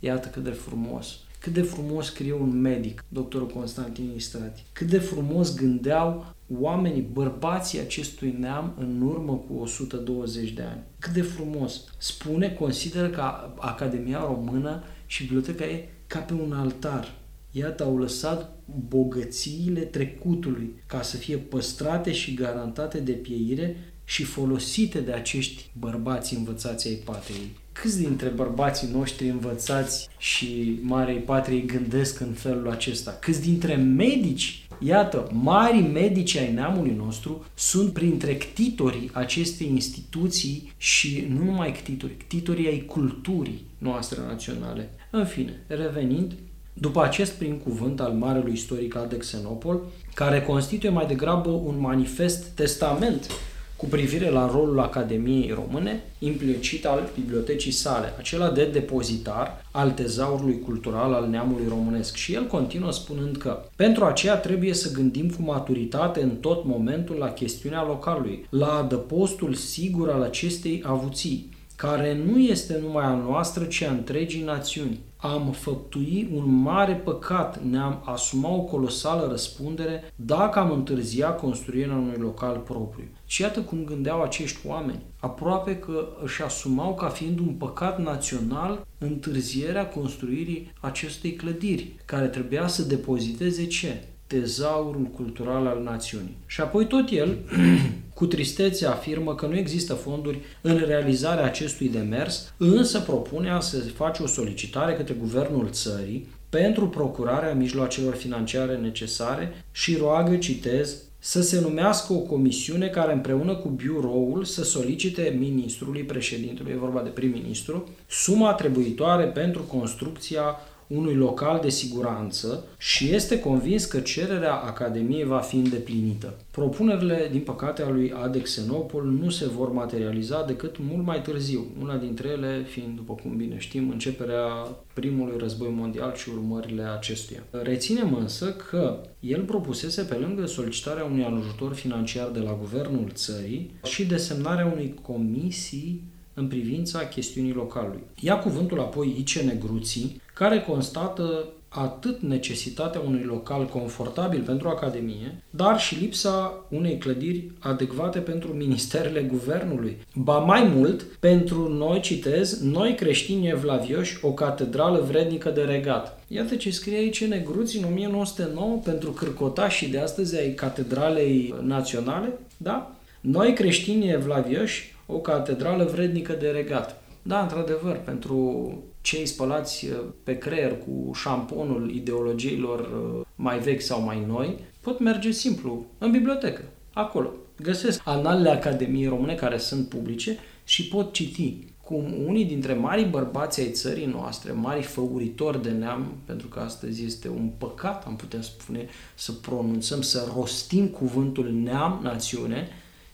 Iată 0.00 0.28
cât 0.28 0.42
de 0.42 0.50
frumos 0.50 1.18
cât 1.38 1.52
de 1.52 1.62
frumos 1.62 2.06
scrie 2.06 2.32
un 2.32 2.60
medic, 2.60 3.04
doctorul 3.08 3.46
Constantin 3.46 4.12
Istrati. 4.16 4.64
Cât 4.72 4.86
de 4.86 4.98
frumos 4.98 5.54
gândeau 5.54 6.34
oamenii, 6.58 7.08
bărbații 7.12 7.80
acestui 7.80 8.36
neam 8.38 8.74
în 8.78 9.00
urmă 9.00 9.32
cu 9.32 9.60
120 9.60 10.50
de 10.50 10.62
ani. 10.62 10.82
Cât 10.98 11.12
de 11.12 11.22
frumos. 11.22 11.84
Spune, 11.98 12.50
consideră 12.50 13.08
că 13.08 13.22
Academia 13.58 14.18
Română 14.18 14.82
și 15.06 15.22
biblioteca 15.22 15.64
e 15.64 15.88
ca 16.06 16.18
pe 16.18 16.32
un 16.32 16.52
altar. 16.52 17.14
Iată, 17.50 17.84
au 17.84 17.98
lăsat 17.98 18.58
bogățiile 18.88 19.80
trecutului 19.80 20.82
ca 20.86 21.02
să 21.02 21.16
fie 21.16 21.36
păstrate 21.36 22.12
și 22.12 22.34
garantate 22.34 22.98
de 22.98 23.12
pieire 23.12 23.76
și 24.04 24.24
folosite 24.24 25.00
de 25.00 25.12
acești 25.12 25.70
bărbați 25.78 26.34
învățați 26.34 26.88
ai 26.88 26.94
patriei. 26.94 27.56
Câți 27.80 28.00
dintre 28.00 28.28
bărbații 28.28 28.88
noștri 28.92 29.28
învățați 29.28 30.08
și 30.18 30.78
marei 30.82 31.18
patriei 31.18 31.66
gândesc 31.66 32.20
în 32.20 32.32
felul 32.32 32.70
acesta? 32.70 33.16
Câți 33.20 33.42
dintre 33.42 33.74
medici 33.74 34.62
Iată, 34.80 35.28
mari 35.32 35.80
medici 35.80 36.36
ai 36.36 36.52
neamului 36.52 36.94
nostru 36.96 37.44
sunt 37.54 37.92
printre 37.92 38.36
ctitorii 38.36 39.10
acestei 39.12 39.66
instituții 39.66 40.72
și 40.76 41.26
nu 41.28 41.44
numai 41.44 41.72
ctitori, 41.72 42.16
ctitorii 42.16 42.66
ai 42.66 42.84
culturii 42.86 43.64
noastre 43.78 44.20
naționale. 44.26 44.90
În 45.10 45.24
fine, 45.24 45.64
revenind, 45.66 46.32
după 46.72 47.02
acest 47.02 47.32
prim 47.32 47.54
cuvânt 47.54 48.00
al 48.00 48.12
marelui 48.12 48.52
istoric 48.52 48.96
al 48.96 49.06
de 49.08 49.16
Xenopol, 49.16 49.80
care 50.14 50.42
constituie 50.42 50.90
mai 50.90 51.06
degrabă 51.06 51.50
un 51.50 51.80
manifest 51.80 52.44
testament 52.44 53.30
cu 53.78 53.86
privire 53.86 54.30
la 54.30 54.50
rolul 54.50 54.80
Academiei 54.80 55.50
Române, 55.50 56.04
implicit 56.18 56.86
al 56.86 57.08
bibliotecii 57.14 57.70
sale, 57.70 58.14
acela 58.18 58.50
de 58.50 58.64
depozitar 58.64 59.64
al 59.70 59.90
tezaurului 59.90 60.60
cultural 60.60 61.12
al 61.12 61.28
neamului 61.28 61.64
românesc. 61.68 62.14
Și 62.14 62.34
el 62.34 62.46
continuă 62.46 62.92
spunând 62.92 63.36
că 63.36 63.62
pentru 63.76 64.04
aceea 64.04 64.36
trebuie 64.36 64.74
să 64.74 64.92
gândim 64.92 65.30
cu 65.30 65.42
maturitate 65.42 66.22
în 66.22 66.36
tot 66.36 66.64
momentul 66.64 67.16
la 67.16 67.28
chestiunea 67.28 67.84
localului, 67.84 68.46
la 68.50 68.72
adăpostul 68.72 69.54
sigur 69.54 70.10
al 70.10 70.22
acestei 70.22 70.82
avuții, 70.86 71.48
care 71.76 72.22
nu 72.26 72.38
este 72.38 72.78
numai 72.82 73.04
a 73.04 73.14
noastră, 73.14 73.64
ci 73.64 73.82
a 73.82 73.90
întregii 73.90 74.42
națiuni 74.42 75.00
am 75.20 75.50
făptui 75.50 76.28
un 76.34 76.60
mare 76.62 76.94
păcat, 76.94 77.62
ne-am 77.62 78.02
asumat 78.04 78.52
o 78.52 78.60
colosală 78.60 79.26
răspundere 79.30 80.12
dacă 80.16 80.58
am 80.58 80.70
întârziat 80.70 81.40
construirea 81.40 81.94
unui 81.94 82.16
local 82.18 82.56
propriu. 82.56 83.08
Și 83.30 83.42
iată 83.42 83.60
cum 83.60 83.84
gândeau 83.84 84.22
acești 84.22 84.58
oameni. 84.66 85.02
Aproape 85.20 85.76
că 85.76 86.08
își 86.22 86.42
asumau 86.42 86.94
ca 86.94 87.08
fiind 87.08 87.38
un 87.38 87.52
păcat 87.52 88.02
național 88.02 88.86
întârzierea 88.98 89.88
construirii 89.88 90.72
acestei 90.80 91.32
clădiri, 91.32 91.94
care 92.04 92.26
trebuia 92.26 92.66
să 92.66 92.82
depoziteze 92.82 93.66
ce? 93.66 94.02
tezaurul 94.28 95.04
cultural 95.04 95.66
al 95.66 95.82
națiunii. 95.82 96.36
Și 96.46 96.60
apoi 96.60 96.86
tot 96.86 97.10
el, 97.10 97.38
cu 98.14 98.26
tristețe, 98.26 98.86
afirmă 98.86 99.34
că 99.34 99.46
nu 99.46 99.56
există 99.56 99.94
fonduri 99.94 100.38
în 100.60 100.76
realizarea 100.86 101.44
acestui 101.44 101.88
demers, 101.88 102.52
însă 102.56 103.00
propunea 103.00 103.60
să 103.60 103.78
face 103.78 104.22
o 104.22 104.26
solicitare 104.26 104.94
către 104.94 105.14
guvernul 105.14 105.68
țării 105.70 106.26
pentru 106.48 106.88
procurarea 106.88 107.54
mijloacelor 107.54 108.14
financiare 108.14 108.76
necesare 108.76 109.64
și 109.70 109.96
roagă, 109.96 110.36
citez, 110.36 110.96
să 111.28 111.42
se 111.42 111.60
numească 111.60 112.12
o 112.12 112.18
comisiune 112.18 112.88
care 112.88 113.12
împreună 113.12 113.54
cu 113.54 113.68
biroul 113.68 114.44
să 114.44 114.64
solicite 114.64 115.36
ministrului 115.38 116.02
președintelui, 116.02 116.72
e 116.72 116.76
vorba 116.76 117.02
de 117.02 117.08
prim-ministru, 117.08 117.88
suma 118.06 118.54
trebuitoare 118.54 119.24
pentru 119.24 119.62
construcția 119.62 120.56
unui 120.88 121.14
local 121.14 121.60
de 121.62 121.68
siguranță 121.68 122.64
și 122.78 123.14
este 123.14 123.40
convins 123.40 123.84
că 123.84 124.00
cererea 124.00 124.54
Academiei 124.54 125.24
va 125.24 125.38
fi 125.38 125.56
îndeplinită. 125.56 126.34
Propunerile, 126.50 127.28
din 127.30 127.40
păcate, 127.40 127.82
a 127.82 127.90
lui 127.90 128.12
Adexenopol 128.12 129.04
nu 129.04 129.30
se 129.30 129.48
vor 129.48 129.72
materializa 129.72 130.44
decât 130.46 130.76
mult 130.78 131.06
mai 131.06 131.22
târziu, 131.22 131.66
una 131.80 131.96
dintre 131.96 132.28
ele 132.28 132.64
fiind, 132.68 132.96
după 132.96 133.14
cum 133.22 133.36
bine 133.36 133.58
știm, 133.58 133.90
începerea 133.90 134.48
primului 134.92 135.38
război 135.38 135.68
mondial 135.70 136.14
și 136.14 136.28
urmările 136.28 136.82
acestuia. 136.82 137.42
Reținem 137.50 138.14
însă 138.14 138.52
că 138.70 139.00
el 139.20 139.42
propusese, 139.42 140.02
pe 140.02 140.14
lângă 140.14 140.46
solicitarea 140.46 141.04
unui 141.04 141.24
ajutor 141.24 141.74
financiar 141.74 142.28
de 142.28 142.38
la 142.38 142.56
guvernul 142.60 143.10
țării, 143.12 143.70
și 143.84 144.06
desemnarea 144.06 144.70
unei 144.74 144.94
comisii 145.02 146.02
în 146.34 146.46
privința 146.46 146.98
chestiunii 146.98 147.52
localului. 147.52 148.02
Ia 148.20 148.38
cuvântul 148.38 148.80
apoi 148.80 149.14
Ice 149.18 149.42
Negruții, 149.42 150.20
care 150.38 150.60
constată 150.60 151.48
atât 151.68 152.20
necesitatea 152.20 153.00
unui 153.00 153.22
local 153.22 153.64
confortabil 153.64 154.40
pentru 154.40 154.68
Academie, 154.68 155.42
dar 155.50 155.80
și 155.80 155.98
lipsa 155.98 156.64
unei 156.68 156.98
clădiri 156.98 157.50
adecvate 157.58 158.18
pentru 158.18 158.52
ministerele 158.52 159.20
guvernului. 159.20 159.96
Ba 160.14 160.38
mai 160.38 160.72
mult, 160.74 161.02
pentru 161.02 161.68
noi, 161.68 162.00
citez, 162.00 162.60
noi 162.60 162.94
creștini 162.94 163.48
evlavioși, 163.48 164.18
o 164.22 164.32
catedrală 164.32 165.00
vrednică 165.00 165.50
de 165.50 165.62
regat. 165.62 166.20
Iată 166.28 166.56
ce 166.56 166.70
scrie 166.70 166.96
aici 166.96 167.24
Negruți 167.24 167.76
în 167.76 167.84
1909 167.84 168.80
pentru 168.84 169.10
cârcotașii 169.10 169.88
de 169.88 169.98
astăzi 169.98 170.38
ai 170.38 170.54
Catedralei 170.54 171.54
Naționale, 171.62 172.38
da? 172.56 172.96
Noi 173.20 173.52
creștini 173.52 174.10
evlavioși, 174.10 174.96
o 175.06 175.18
catedrală 175.18 175.84
vrednică 175.84 176.32
de 176.32 176.48
regat. 176.48 177.02
Da, 177.22 177.40
într-adevăr, 177.40 178.00
pentru 178.04 178.72
cei 179.08 179.26
spălați 179.26 179.86
uh, 179.86 179.98
pe 180.22 180.38
creier 180.38 180.78
cu 180.78 181.12
șamponul 181.14 181.90
ideologiilor 181.94 182.80
uh, 182.80 183.26
mai 183.34 183.58
vechi 183.58 183.80
sau 183.80 184.02
mai 184.02 184.24
noi, 184.26 184.58
pot 184.80 184.98
merge 185.00 185.30
simplu 185.30 185.86
în 185.98 186.10
bibliotecă, 186.10 186.62
acolo. 186.92 187.32
Găsesc 187.62 188.00
analele 188.04 188.50
Academiei 188.50 189.08
Române 189.08 189.34
care 189.34 189.58
sunt 189.58 189.88
publice 189.88 190.38
și 190.64 190.88
pot 190.88 191.12
citi 191.12 191.56
cum 191.80 192.14
unii 192.26 192.44
dintre 192.44 192.72
mari 192.72 193.04
bărbați 193.04 193.60
ai 193.60 193.70
țării 193.70 194.06
noastre, 194.06 194.52
mari 194.52 194.82
făuritori 194.82 195.62
de 195.62 195.70
neam, 195.70 196.12
pentru 196.24 196.46
că 196.48 196.60
astăzi 196.60 197.04
este 197.04 197.28
un 197.28 197.50
păcat, 197.58 198.06
am 198.06 198.16
putea 198.16 198.42
spune, 198.42 198.86
să 199.14 199.32
pronunțăm, 199.32 200.02
să 200.02 200.32
rostim 200.36 200.86
cuvântul 200.86 201.50
neam, 201.52 202.00
națiune, 202.02 202.68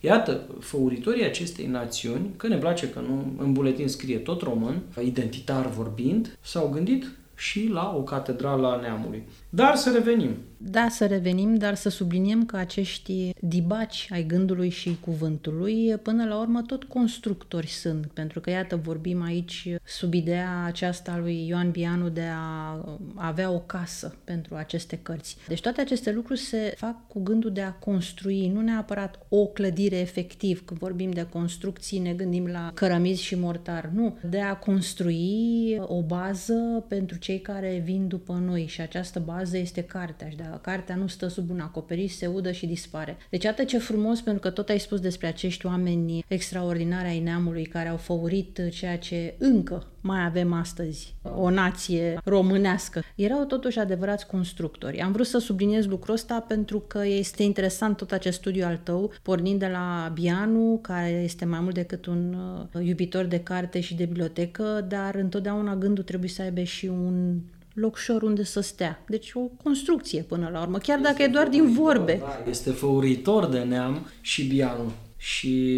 Iată, 0.05 0.41
făuritorii 0.61 1.25
acestei 1.25 1.67
națiuni, 1.67 2.31
că 2.37 2.49
ne 2.49 2.57
place 2.57 2.91
că 2.91 3.01
nu 3.01 3.33
în 3.39 3.53
buletin 3.53 3.89
scrie 3.89 4.19
tot 4.19 4.43
român, 4.43 4.83
identitar 5.05 5.69
vorbind, 5.69 6.39
s-au 6.41 6.69
gândit 6.69 7.11
și 7.37 7.69
la 7.73 7.95
o 7.97 8.03
catedrală 8.03 8.67
a 8.67 8.81
neamului. 8.81 9.23
Dar 9.51 9.77
să 9.77 9.91
revenim. 9.91 10.31
Da, 10.57 10.89
să 10.89 11.07
revenim, 11.07 11.55
dar 11.55 11.75
să 11.75 11.89
subliniem 11.89 12.47
că 12.47 12.57
acești 12.57 13.31
dibaci 13.41 14.09
ai 14.11 14.27
gândului 14.27 14.69
și 14.69 14.97
cuvântului, 15.01 15.97
până 16.03 16.25
la 16.25 16.39
urmă, 16.41 16.63
tot 16.63 16.85
constructori 16.85 17.67
sunt, 17.67 18.07
pentru 18.07 18.41
că, 18.41 18.51
iată, 18.51 18.77
vorbim 18.77 19.23
aici 19.23 19.69
sub 19.85 20.15
ideea 20.15 20.63
aceasta 20.65 21.13
a 21.13 21.19
lui 21.19 21.47
Ioan 21.47 21.71
Bianu 21.71 22.09
de 22.09 22.25
a 22.35 22.81
avea 23.15 23.51
o 23.51 23.59
casă 23.59 24.17
pentru 24.25 24.55
aceste 24.55 24.99
cărți. 25.03 25.37
Deci 25.49 25.61
toate 25.61 25.81
aceste 25.81 26.13
lucruri 26.13 26.41
se 26.41 26.75
fac 26.77 27.07
cu 27.09 27.23
gândul 27.23 27.53
de 27.53 27.61
a 27.61 27.73
construi, 27.73 28.49
nu 28.49 28.61
neapărat 28.61 29.27
o 29.29 29.47
clădire 29.47 29.97
efectiv. 29.97 30.65
Când 30.65 30.81
vorbim 30.81 31.11
de 31.11 31.27
construcții, 31.31 31.99
ne 31.99 32.13
gândim 32.13 32.47
la 32.47 32.71
cărămizi 32.75 33.23
și 33.23 33.35
mortar. 33.35 33.91
Nu, 33.95 34.19
de 34.31 34.41
a 34.41 34.57
construi 34.57 35.79
o 35.81 36.03
bază 36.03 36.85
pentru 36.89 37.19
cei 37.19 37.41
care 37.41 37.83
vin 37.85 38.09
după 38.09 38.33
noi 38.33 38.67
și 38.67 38.81
această 38.81 39.21
bază 39.21 39.59
este 39.59 39.83
cartea 39.83 40.29
și 40.29 40.37
dacă 40.37 40.54
cartea 40.63 40.95
nu 40.95 41.07
stă 41.07 41.27
sub 41.27 41.51
un 41.51 41.61
acoperiș, 41.61 42.13
se 42.13 42.27
udă 42.27 42.53
și 42.53 42.67
dispare. 42.67 43.17
Deci 43.31 43.45
atât 43.45 43.67
ce 43.67 43.79
frumos, 43.79 44.21
pentru 44.21 44.43
că 44.43 44.51
tot 44.51 44.69
ai 44.69 44.79
spus 44.79 45.01
despre 45.01 45.27
acești 45.27 45.67
oameni 45.67 46.25
extraordinari 46.29 47.09
ai 47.09 47.21
neamului 47.21 47.65
care 47.65 47.89
au 47.89 47.97
făurit 47.97 48.69
ceea 48.71 48.99
ce 48.99 49.35
încă 49.39 49.87
mai 50.07 50.25
avem 50.25 50.53
astăzi, 50.53 51.15
o 51.23 51.51
nație 51.51 52.21
românească. 52.25 53.03
Erau 53.15 53.45
totuși 53.45 53.79
adevărați 53.79 54.27
constructori. 54.27 55.01
Am 55.01 55.13
vrut 55.13 55.27
să 55.27 55.39
subliniez 55.39 55.87
lucrul 55.87 56.15
ăsta 56.15 56.45
pentru 56.49 56.79
că 56.79 57.07
este 57.07 57.43
interesant 57.43 57.97
tot 57.97 58.13
acest 58.13 58.39
studiu 58.39 58.65
al 58.65 58.81
tău, 58.83 59.13
pornind 59.23 59.59
de 59.59 59.67
la 59.67 60.11
Bianu, 60.15 60.79
care 60.83 61.09
este 61.09 61.45
mai 61.45 61.61
mult 61.61 61.75
decât 61.75 62.07
un 62.07 62.37
uh, 62.75 62.87
iubitor 62.87 63.25
de 63.25 63.41
carte 63.41 63.81
și 63.81 63.95
de 63.95 64.05
bibliotecă, 64.05 64.87
dar 64.89 65.15
întotdeauna 65.15 65.77
gândul 65.77 66.05
trebuie 66.05 66.31
să 66.31 66.43
aibă 66.43 66.63
și 66.63 66.87
un 66.87 67.39
locșor 67.75 68.23
unde 68.23 68.45
să 68.45 68.61
stea. 68.61 69.05
Deci 69.09 69.31
o 69.35 69.41
construcție 69.41 70.23
până 70.23 70.49
la 70.53 70.61
urmă, 70.61 70.79
chiar 70.79 70.99
dacă 70.99 71.15
este 71.19 71.23
e 71.23 71.33
doar 71.33 71.49
din 71.49 71.73
vorbe. 71.73 72.17
Da, 72.21 72.51
este 72.51 72.71
făuritor 72.71 73.47
de 73.47 73.59
neam 73.59 74.07
și 74.21 74.45
Bianu. 74.45 74.93
Și, 75.17 75.77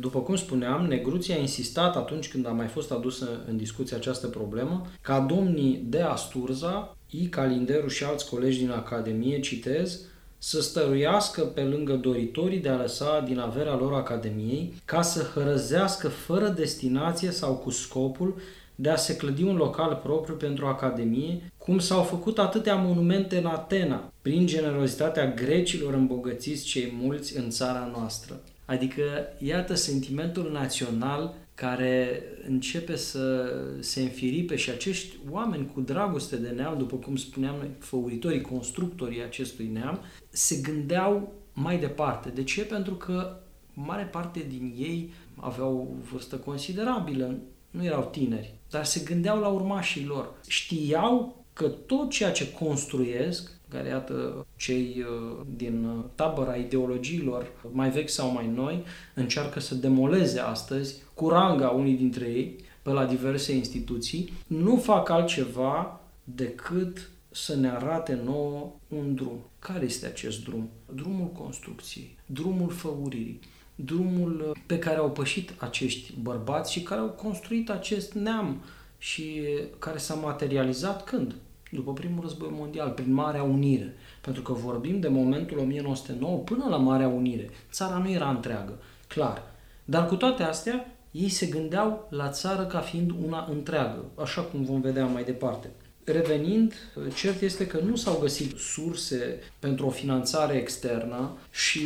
după 0.00 0.20
cum 0.20 0.36
spuneam, 0.36 0.86
Negruții 0.86 1.34
a 1.34 1.38
insistat 1.38 1.96
atunci 1.96 2.28
când 2.28 2.46
a 2.46 2.50
mai 2.50 2.66
fost 2.66 2.90
adusă 2.90 3.28
în 3.48 3.56
discuție 3.56 3.96
această 3.96 4.26
problemă, 4.26 4.86
ca 5.00 5.20
domnii 5.20 5.82
de 5.88 6.00
Asturza, 6.00 6.96
I. 7.10 7.28
Calinderu 7.28 7.88
și 7.88 8.04
alți 8.04 8.28
colegi 8.28 8.58
din 8.58 8.70
Academie, 8.70 9.40
citez, 9.40 10.00
să 10.38 10.60
stăruiască 10.60 11.40
pe 11.40 11.60
lângă 11.60 11.92
doritorii 11.92 12.58
de 12.58 12.68
a 12.68 12.76
lăsa 12.76 13.20
din 13.26 13.38
averea 13.38 13.76
lor 13.76 13.94
Academiei, 13.94 14.74
ca 14.84 15.02
să 15.02 15.22
hărăzească 15.34 16.08
fără 16.08 16.48
destinație 16.48 17.30
sau 17.30 17.54
cu 17.54 17.70
scopul 17.70 18.34
de 18.74 18.90
a 18.90 18.96
se 18.96 19.16
clădi 19.16 19.42
un 19.42 19.56
local 19.56 20.00
propriu 20.02 20.34
pentru 20.34 20.66
Academie, 20.66 21.52
cum 21.58 21.78
s-au 21.78 22.02
făcut 22.02 22.38
atâtea 22.38 22.74
monumente 22.74 23.36
în 23.36 23.46
Atena, 23.46 24.12
prin 24.22 24.46
generozitatea 24.46 25.30
grecilor 25.30 25.94
îmbogățiți 25.94 26.64
cei 26.64 26.92
mulți 27.00 27.36
în 27.36 27.50
țara 27.50 27.90
noastră. 27.96 28.40
Adică, 28.64 29.02
iată 29.38 29.74
sentimentul 29.74 30.50
național 30.52 31.34
care 31.54 32.22
începe 32.48 32.96
să 32.96 33.52
se 33.80 34.00
înfiripe 34.02 34.56
și 34.56 34.70
acești 34.70 35.16
oameni 35.30 35.70
cu 35.74 35.80
dragoste 35.80 36.36
de 36.36 36.48
neam, 36.48 36.78
după 36.78 36.96
cum 36.96 37.16
spuneam 37.16 37.56
noi, 37.56 37.70
făuritorii, 37.78 38.40
constructorii 38.40 39.22
acestui 39.22 39.70
neam, 39.72 40.00
se 40.28 40.56
gândeau 40.62 41.32
mai 41.52 41.78
departe. 41.78 42.28
De 42.28 42.42
ce? 42.42 42.64
Pentru 42.64 42.94
că 42.94 43.36
mare 43.74 44.04
parte 44.04 44.46
din 44.48 44.74
ei 44.78 45.12
aveau 45.36 45.96
vârstă 46.10 46.36
considerabilă, 46.36 47.38
nu 47.74 47.84
erau 47.84 48.08
tineri, 48.10 48.54
dar 48.70 48.84
se 48.84 49.00
gândeau 49.04 49.40
la 49.40 49.48
urmașii 49.48 50.04
lor. 50.04 50.34
Știau 50.46 51.44
că 51.52 51.68
tot 51.68 52.10
ceea 52.10 52.32
ce 52.32 52.52
construiesc 52.52 53.50
care, 53.68 53.88
iată, 53.88 54.46
cei 54.56 55.04
uh, 55.08 55.46
din 55.56 55.84
uh, 55.84 56.04
tabăra 56.14 56.56
ideologiilor 56.56 57.46
mai 57.72 57.90
vechi 57.90 58.08
sau 58.08 58.30
mai 58.30 58.46
noi 58.54 58.84
încearcă 59.14 59.60
să 59.60 59.74
demoleze 59.74 60.40
astăzi 60.40 61.02
cu 61.14 61.28
ranga 61.28 61.68
unii 61.68 61.96
dintre 61.96 62.24
ei 62.24 62.56
pe 62.82 62.90
la 62.90 63.04
diverse 63.04 63.54
instituții, 63.54 64.32
nu 64.46 64.76
fac 64.76 65.08
altceva 65.08 66.00
decât 66.24 67.10
să 67.30 67.56
ne 67.56 67.68
arate 67.68 68.20
nouă 68.24 68.72
un 68.88 69.14
drum. 69.14 69.38
Care 69.58 69.84
este 69.84 70.06
acest 70.06 70.44
drum? 70.44 70.68
Drumul 70.94 71.26
construcției, 71.26 72.18
drumul 72.26 72.70
făuririi, 72.70 73.40
drumul 73.74 74.44
uh, 74.48 74.60
pe 74.66 74.78
care 74.78 74.96
au 74.96 75.10
pășit 75.10 75.52
acești 75.58 76.12
bărbați 76.22 76.72
și 76.72 76.82
care 76.82 77.00
au 77.00 77.08
construit 77.08 77.70
acest 77.70 78.12
neam 78.12 78.62
și 78.98 79.40
care 79.78 79.98
s-a 79.98 80.14
materializat 80.14 81.04
când? 81.04 81.34
după 81.74 81.92
primul 81.92 82.22
război 82.22 82.48
mondial, 82.52 82.90
prin 82.90 83.12
Marea 83.12 83.42
Unire. 83.42 83.94
Pentru 84.20 84.42
că 84.42 84.52
vorbim 84.52 85.00
de 85.00 85.08
momentul 85.08 85.58
1909 85.58 86.38
până 86.38 86.66
la 86.68 86.76
Marea 86.76 87.08
Unire. 87.08 87.50
Țara 87.70 87.96
nu 87.96 88.10
era 88.10 88.30
întreagă, 88.30 88.78
clar. 89.08 89.42
Dar 89.84 90.06
cu 90.06 90.16
toate 90.16 90.42
astea, 90.42 90.94
ei 91.10 91.28
se 91.28 91.46
gândeau 91.46 92.08
la 92.10 92.28
țară 92.28 92.64
ca 92.64 92.78
fiind 92.78 93.10
una 93.24 93.46
întreagă, 93.50 94.04
așa 94.14 94.42
cum 94.42 94.64
vom 94.64 94.80
vedea 94.80 95.06
mai 95.06 95.24
departe. 95.24 95.70
Revenind, 96.04 96.74
cert 97.14 97.40
este 97.40 97.66
că 97.66 97.80
nu 97.84 97.96
s-au 97.96 98.18
găsit 98.20 98.56
surse 98.56 99.38
pentru 99.58 99.86
o 99.86 99.90
finanțare 99.90 100.54
externă 100.54 101.36
și 101.50 101.80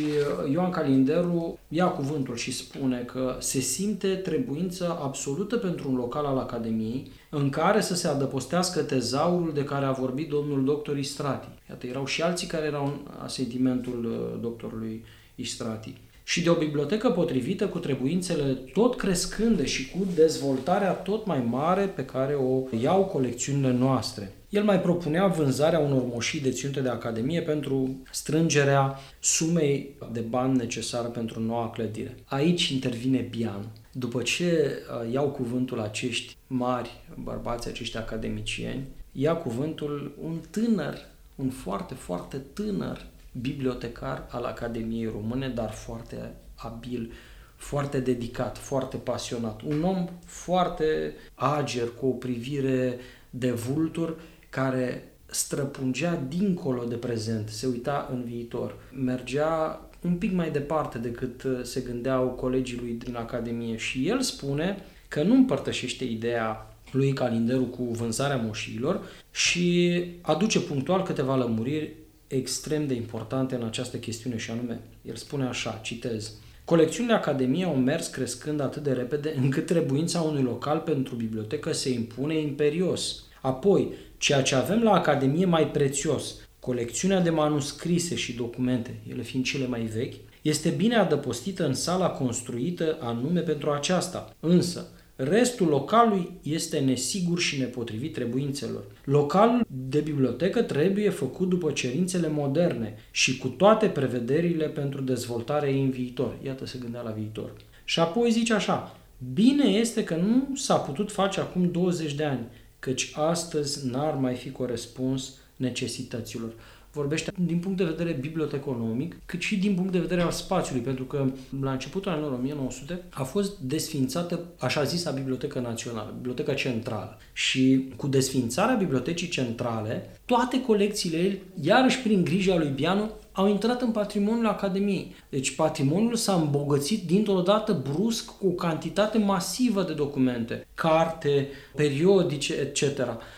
Ioan 0.51 0.69
Calinderu 0.69 1.59
ia 1.67 1.87
cuvântul 1.87 2.35
și 2.35 2.51
spune 2.51 3.01
că 3.01 3.35
se 3.39 3.59
simte 3.59 4.15
trebuință 4.15 4.97
absolută 5.01 5.57
pentru 5.57 5.89
un 5.89 5.95
local 5.95 6.25
al 6.25 6.37
Academiei 6.37 7.11
în 7.29 7.49
care 7.49 7.81
să 7.81 7.95
se 7.95 8.07
adăpostească 8.07 8.81
tezaurul 8.81 9.53
de 9.53 9.63
care 9.63 9.85
a 9.85 9.91
vorbit 9.91 10.29
domnul 10.29 10.65
doctor 10.65 10.97
Istrati. 10.97 11.47
Iată, 11.69 11.87
erau 11.87 12.05
și 12.05 12.21
alții 12.21 12.47
care 12.47 12.65
erau 12.65 12.85
în 12.85 13.23
asentimentul 13.23 14.05
uh, 14.05 14.41
doctorului 14.41 15.03
Istrati 15.35 16.08
și 16.29 16.41
de 16.41 16.49
o 16.49 16.53
bibliotecă 16.53 17.09
potrivită 17.09 17.67
cu 17.67 17.79
trebuințele 17.79 18.57
tot 18.73 18.95
crescânde 18.95 19.65
și 19.65 19.89
cu 19.89 20.07
dezvoltarea 20.15 20.91
tot 20.91 21.25
mai 21.25 21.43
mare 21.49 21.85
pe 21.85 22.05
care 22.05 22.33
o 22.33 22.61
iau 22.81 23.05
colecțiunile 23.05 23.71
noastre. 23.71 24.31
El 24.49 24.63
mai 24.63 24.81
propunea 24.81 25.27
vânzarea 25.27 25.79
unor 25.79 26.03
moșii 26.05 26.41
deținute 26.41 26.79
de 26.79 26.89
Academie 26.89 27.41
pentru 27.41 28.01
strângerea 28.11 28.99
sumei 29.19 29.95
de 30.11 30.19
bani 30.19 30.57
necesară 30.57 31.07
pentru 31.07 31.39
noua 31.39 31.69
clădire. 31.69 32.15
Aici 32.25 32.67
intervine 32.69 33.27
Bian. 33.29 33.65
După 33.91 34.21
ce 34.21 34.71
uh, 35.03 35.13
iau 35.13 35.27
cuvântul 35.29 35.79
acești 35.79 36.35
mari 36.47 36.89
bărbați, 37.23 37.67
acești 37.67 37.97
academicieni, 37.97 38.87
ia 39.11 39.35
cuvântul 39.35 40.15
un 40.21 40.39
tânăr, 40.49 40.97
un 41.35 41.49
foarte, 41.49 41.93
foarte 41.93 42.37
tânăr 42.53 43.07
bibliotecar 43.41 44.27
al 44.29 44.43
Academiei 44.43 45.05
Române, 45.05 45.47
dar 45.47 45.71
foarte 45.71 46.33
abil, 46.55 47.11
foarte 47.55 47.99
dedicat, 47.99 48.57
foarte 48.57 48.97
pasionat. 48.97 49.61
Un 49.61 49.83
om 49.83 50.09
foarte 50.25 51.13
ager, 51.35 51.87
cu 51.99 52.05
o 52.05 52.11
privire 52.11 52.97
de 53.29 53.51
vultur, 53.51 54.19
care 54.49 55.03
străpungea 55.25 56.23
dincolo 56.27 56.83
de 56.83 56.95
prezent, 56.95 57.49
se 57.49 57.67
uita 57.67 58.09
în 58.11 58.23
viitor. 58.23 58.75
Mergea 58.93 59.81
un 60.01 60.13
pic 60.13 60.33
mai 60.33 60.51
departe 60.51 60.97
decât 60.97 61.43
uh, 61.43 61.59
se 61.63 61.81
gândeau 61.81 62.27
colegii 62.27 62.77
lui 62.77 62.91
din 62.91 63.15
Academie 63.15 63.77
și 63.77 64.07
el 64.07 64.21
spune 64.21 64.77
că 65.07 65.23
nu 65.23 65.33
împărtășește 65.33 66.03
ideea 66.03 66.73
lui 66.91 67.13
Calinderu 67.13 67.63
cu 67.63 67.83
vânzarea 67.83 68.37
moșiilor 68.37 69.01
și 69.31 70.05
aduce 70.21 70.59
punctual 70.59 71.03
câteva 71.03 71.35
lămuriri 71.35 71.93
extrem 72.29 72.87
de 72.87 72.93
importante 72.93 73.55
în 73.55 73.63
această 73.63 73.97
chestiune 73.97 74.37
și 74.37 74.51
anume, 74.51 74.79
el 75.01 75.15
spune 75.15 75.45
așa, 75.45 75.79
citez, 75.83 76.33
Colecțiunile 76.69 77.13
Academiei 77.13 77.63
au 77.63 77.75
mers 77.75 78.07
crescând 78.07 78.59
atât 78.59 78.83
de 78.83 78.91
repede 78.91 79.33
încât 79.37 79.65
trebuința 79.65 80.21
unui 80.21 80.43
local 80.43 80.79
pentru 80.79 81.15
bibliotecă 81.15 81.73
se 81.73 81.89
impune 81.89 82.39
imperios. 82.39 83.23
Apoi, 83.41 83.93
ceea 84.17 84.41
ce 84.41 84.55
avem 84.55 84.83
la 84.83 84.91
Academie 84.91 85.45
mai 85.45 85.67
prețios, 85.67 86.35
colecțiunea 86.59 87.19
de 87.21 87.29
manuscrise 87.29 88.15
și 88.15 88.33
documente, 88.33 88.99
ele 89.09 89.21
fiind 89.21 89.45
cele 89.45 89.67
mai 89.67 89.81
vechi, 89.81 90.13
este 90.41 90.69
bine 90.69 90.95
adăpostită 90.95 91.65
în 91.65 91.73
sala 91.73 92.09
construită 92.09 92.97
anume 93.01 93.39
pentru 93.39 93.71
aceasta. 93.71 94.35
Însă, 94.39 94.87
Restul 95.21 95.67
localului 95.67 96.31
este 96.43 96.79
nesigur 96.79 97.39
și 97.39 97.59
nepotrivit 97.59 98.13
trebuințelor. 98.13 98.83
Localul 99.03 99.65
de 99.67 99.99
bibliotecă 99.99 100.61
trebuie 100.61 101.09
făcut 101.09 101.49
după 101.49 101.71
cerințele 101.71 102.27
moderne 102.27 102.95
și 103.11 103.37
cu 103.37 103.47
toate 103.47 103.87
prevederile 103.87 104.67
pentru 104.67 105.01
dezvoltarea 105.01 105.69
ei 105.69 105.81
în 105.81 105.89
viitor. 105.89 106.37
Iată, 106.43 106.65
se 106.65 106.77
gândea 106.81 107.01
la 107.01 107.11
viitor. 107.11 107.51
Și 107.83 107.99
apoi 107.99 108.31
zice 108.31 108.53
așa, 108.53 108.97
bine 109.33 109.63
este 109.63 110.03
că 110.03 110.15
nu 110.15 110.55
s-a 110.55 110.75
putut 110.75 111.11
face 111.11 111.39
acum 111.39 111.71
20 111.71 112.13
de 112.13 112.23
ani, 112.23 112.47
căci 112.79 113.11
astăzi 113.15 113.87
n-ar 113.87 114.13
mai 114.13 114.35
fi 114.35 114.51
corespuns 114.51 115.33
necesităților. 115.55 116.53
Vorbește 116.91 117.31
din 117.45 117.59
punct 117.59 117.77
de 117.77 117.83
vedere 117.83 118.11
biblioteconomic, 118.11 119.15
cât 119.25 119.41
și 119.41 119.57
din 119.57 119.75
punct 119.75 119.91
de 119.91 119.99
vedere 119.99 120.21
al 120.21 120.31
spațiului, 120.31 120.83
pentru 120.83 121.03
că 121.03 121.25
la 121.61 121.71
începutul 121.71 122.11
anilor 122.11 122.31
1900 122.31 123.01
a 123.09 123.23
fost 123.23 123.59
desfințată 123.59 124.39
așa 124.59 124.83
zisa 124.83 125.11
Bibliotecă 125.11 125.59
Națională, 125.59 126.13
Biblioteca 126.15 126.53
Centrală. 126.53 127.17
Și 127.33 127.93
cu 127.95 128.07
desfințarea 128.07 128.75
Bibliotecii 128.75 129.27
Centrale, 129.27 130.19
toate 130.25 130.61
colecțiile 130.61 131.17
ei, 131.17 131.41
iarăși 131.61 131.99
prin 131.99 132.23
grija 132.23 132.57
lui 132.57 132.71
Bianu, 132.75 133.09
au 133.31 133.47
intrat 133.47 133.81
în 133.81 133.91
patrimoniul 133.91 134.47
Academiei. 134.47 135.15
Deci 135.29 135.55
patrimoniul 135.55 136.15
s-a 136.15 136.33
îmbogățit 136.33 137.05
dintr-o 137.05 137.41
dată 137.41 137.83
brusc 137.91 138.37
cu 138.37 138.47
o 138.47 138.51
cantitate 138.51 139.17
masivă 139.17 139.83
de 139.83 139.93
documente, 139.93 140.67
carte, 140.73 141.47
periodice, 141.75 142.53
etc. 142.53 142.81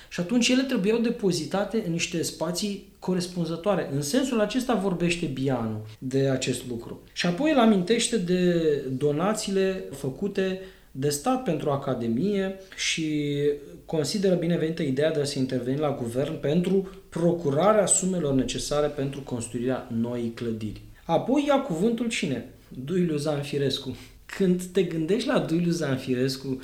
Și 0.10 0.20
atunci 0.20 0.48
ele 0.48 0.62
trebuiau 0.62 0.98
depozitate 0.98 1.84
în 1.86 1.92
niște 1.92 2.22
spații 2.22 2.90
corespunzătoare. 3.00 3.90
În 3.94 4.02
sensul 4.02 4.40
acesta 4.40 4.74
vorbește 4.74 5.26
Bianu 5.26 5.86
de 6.00 6.30
acest 6.30 6.68
lucru. 6.70 7.02
Și 7.14 7.26
apoi 7.26 7.52
îl 7.52 7.60
amintește 7.60 8.18
de 8.18 8.54
donațiile 8.98 9.84
făcute 9.92 10.60
de 10.92 11.10
stat 11.10 11.44
pentru 11.44 11.70
Academie 11.70 12.56
și 12.76 13.30
consideră 13.86 14.36
binevenită 14.36 14.82
ideea 14.82 15.12
de 15.12 15.22
a 15.22 15.26
se 15.26 15.40
interveni 15.40 15.80
la 15.80 15.98
guvern 16.02 16.40
pentru 16.40 16.90
procurarea 17.10 17.86
sumelor 17.86 18.34
necesare 18.34 18.88
pentru 18.88 19.22
construirea 19.22 19.88
noii 20.02 20.30
clădiri. 20.30 20.82
Apoi 21.06 21.46
ia 21.48 21.62
cuvântul 21.62 22.08
cine? 22.08 22.50
Duiliu 22.86 23.18
Zanfirescu. 23.18 23.98
Când 24.26 24.64
te 24.64 24.84
gândești 24.84 25.28
la 25.28 25.40
Duiliu 25.40 25.72
Zanfirescu, 25.72 26.62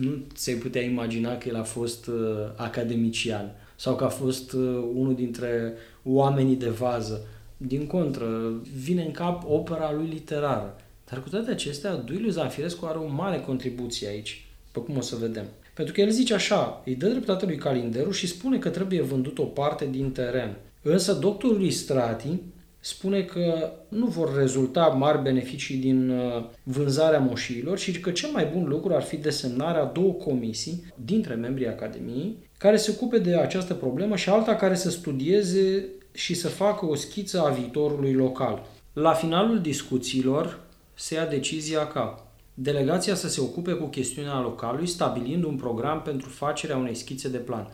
nu 0.00 0.22
ți-ai 0.34 0.56
putea 0.56 0.82
imagina 0.82 1.36
că 1.38 1.48
el 1.48 1.56
a 1.56 1.62
fost 1.62 2.06
uh, 2.06 2.14
academician 2.56 3.52
sau 3.76 3.96
că 3.96 4.04
a 4.04 4.08
fost 4.08 4.52
uh, 4.52 4.84
unul 4.94 5.14
dintre 5.14 5.72
oamenii 6.02 6.56
de 6.56 6.68
vază. 6.68 7.26
Din 7.56 7.86
contră, 7.86 8.52
vine 8.76 9.02
în 9.02 9.10
cap 9.10 9.44
opera 9.48 9.92
lui 9.92 10.06
literară. 10.06 10.76
Dar 11.10 11.22
cu 11.22 11.28
toate 11.28 11.50
acestea, 11.50 11.94
Duiliu 11.94 12.30
Zanfirescu 12.30 12.86
are 12.86 12.98
o 12.98 13.06
mare 13.06 13.40
contribuție 13.40 14.08
aici, 14.08 14.46
pe 14.72 14.80
cum 14.80 14.96
o 14.96 15.00
să 15.00 15.16
vedem. 15.16 15.44
Pentru 15.74 15.94
că 15.94 16.00
el 16.00 16.10
zice 16.10 16.34
așa, 16.34 16.82
îi 16.84 16.94
dă 16.94 17.08
dreptate 17.08 17.44
lui 17.44 17.56
Calinderu 17.56 18.10
și 18.10 18.26
spune 18.26 18.58
că 18.58 18.68
trebuie 18.68 19.00
vândut 19.00 19.38
o 19.38 19.44
parte 19.44 19.88
din 19.90 20.10
teren. 20.10 20.56
Însă 20.82 21.12
doctorul 21.12 21.62
Istrati 21.62 22.40
spune 22.80 23.22
că 23.22 23.72
nu 23.88 24.06
vor 24.06 24.36
rezulta 24.36 24.86
mari 24.86 25.22
beneficii 25.22 25.76
din 25.76 26.10
uh, 26.10 26.44
vânzarea 26.62 27.18
moșiilor 27.18 27.78
și 27.78 28.00
că 28.00 28.10
cel 28.10 28.30
mai 28.32 28.50
bun 28.52 28.68
lucru 28.68 28.94
ar 28.94 29.02
fi 29.02 29.16
desemnarea 29.16 29.84
două 29.84 30.12
comisii 30.12 30.84
dintre 31.04 31.34
membrii 31.34 31.68
Academiei 31.68 32.36
care 32.58 32.76
se 32.76 32.90
ocupe 32.94 33.18
de 33.18 33.36
această 33.36 33.74
problemă 33.74 34.16
și 34.16 34.28
alta 34.28 34.54
care 34.54 34.74
să 34.74 34.90
studieze 34.90 35.84
și 36.12 36.34
să 36.34 36.48
facă 36.48 36.86
o 36.86 36.94
schiță 36.94 37.40
a 37.40 37.50
viitorului 37.50 38.12
local. 38.12 38.66
La 38.92 39.12
finalul 39.12 39.60
discuțiilor 39.60 40.65
se 40.98 41.14
ia 41.14 41.26
decizia 41.26 41.86
ca 41.86 42.26
delegația 42.54 43.14
să 43.14 43.28
se 43.28 43.40
ocupe 43.40 43.72
cu 43.72 43.86
chestiunea 43.86 44.40
localului, 44.40 44.86
stabilind 44.86 45.44
un 45.44 45.56
program 45.56 46.02
pentru 46.02 46.28
facerea 46.28 46.76
unei 46.76 46.94
schițe 46.94 47.28
de 47.28 47.38
plan. 47.38 47.68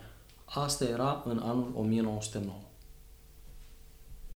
Asta 0.44 0.85
era 0.85 1.22
în 1.26 1.38
anul 1.42 1.72
1909. 1.74 2.56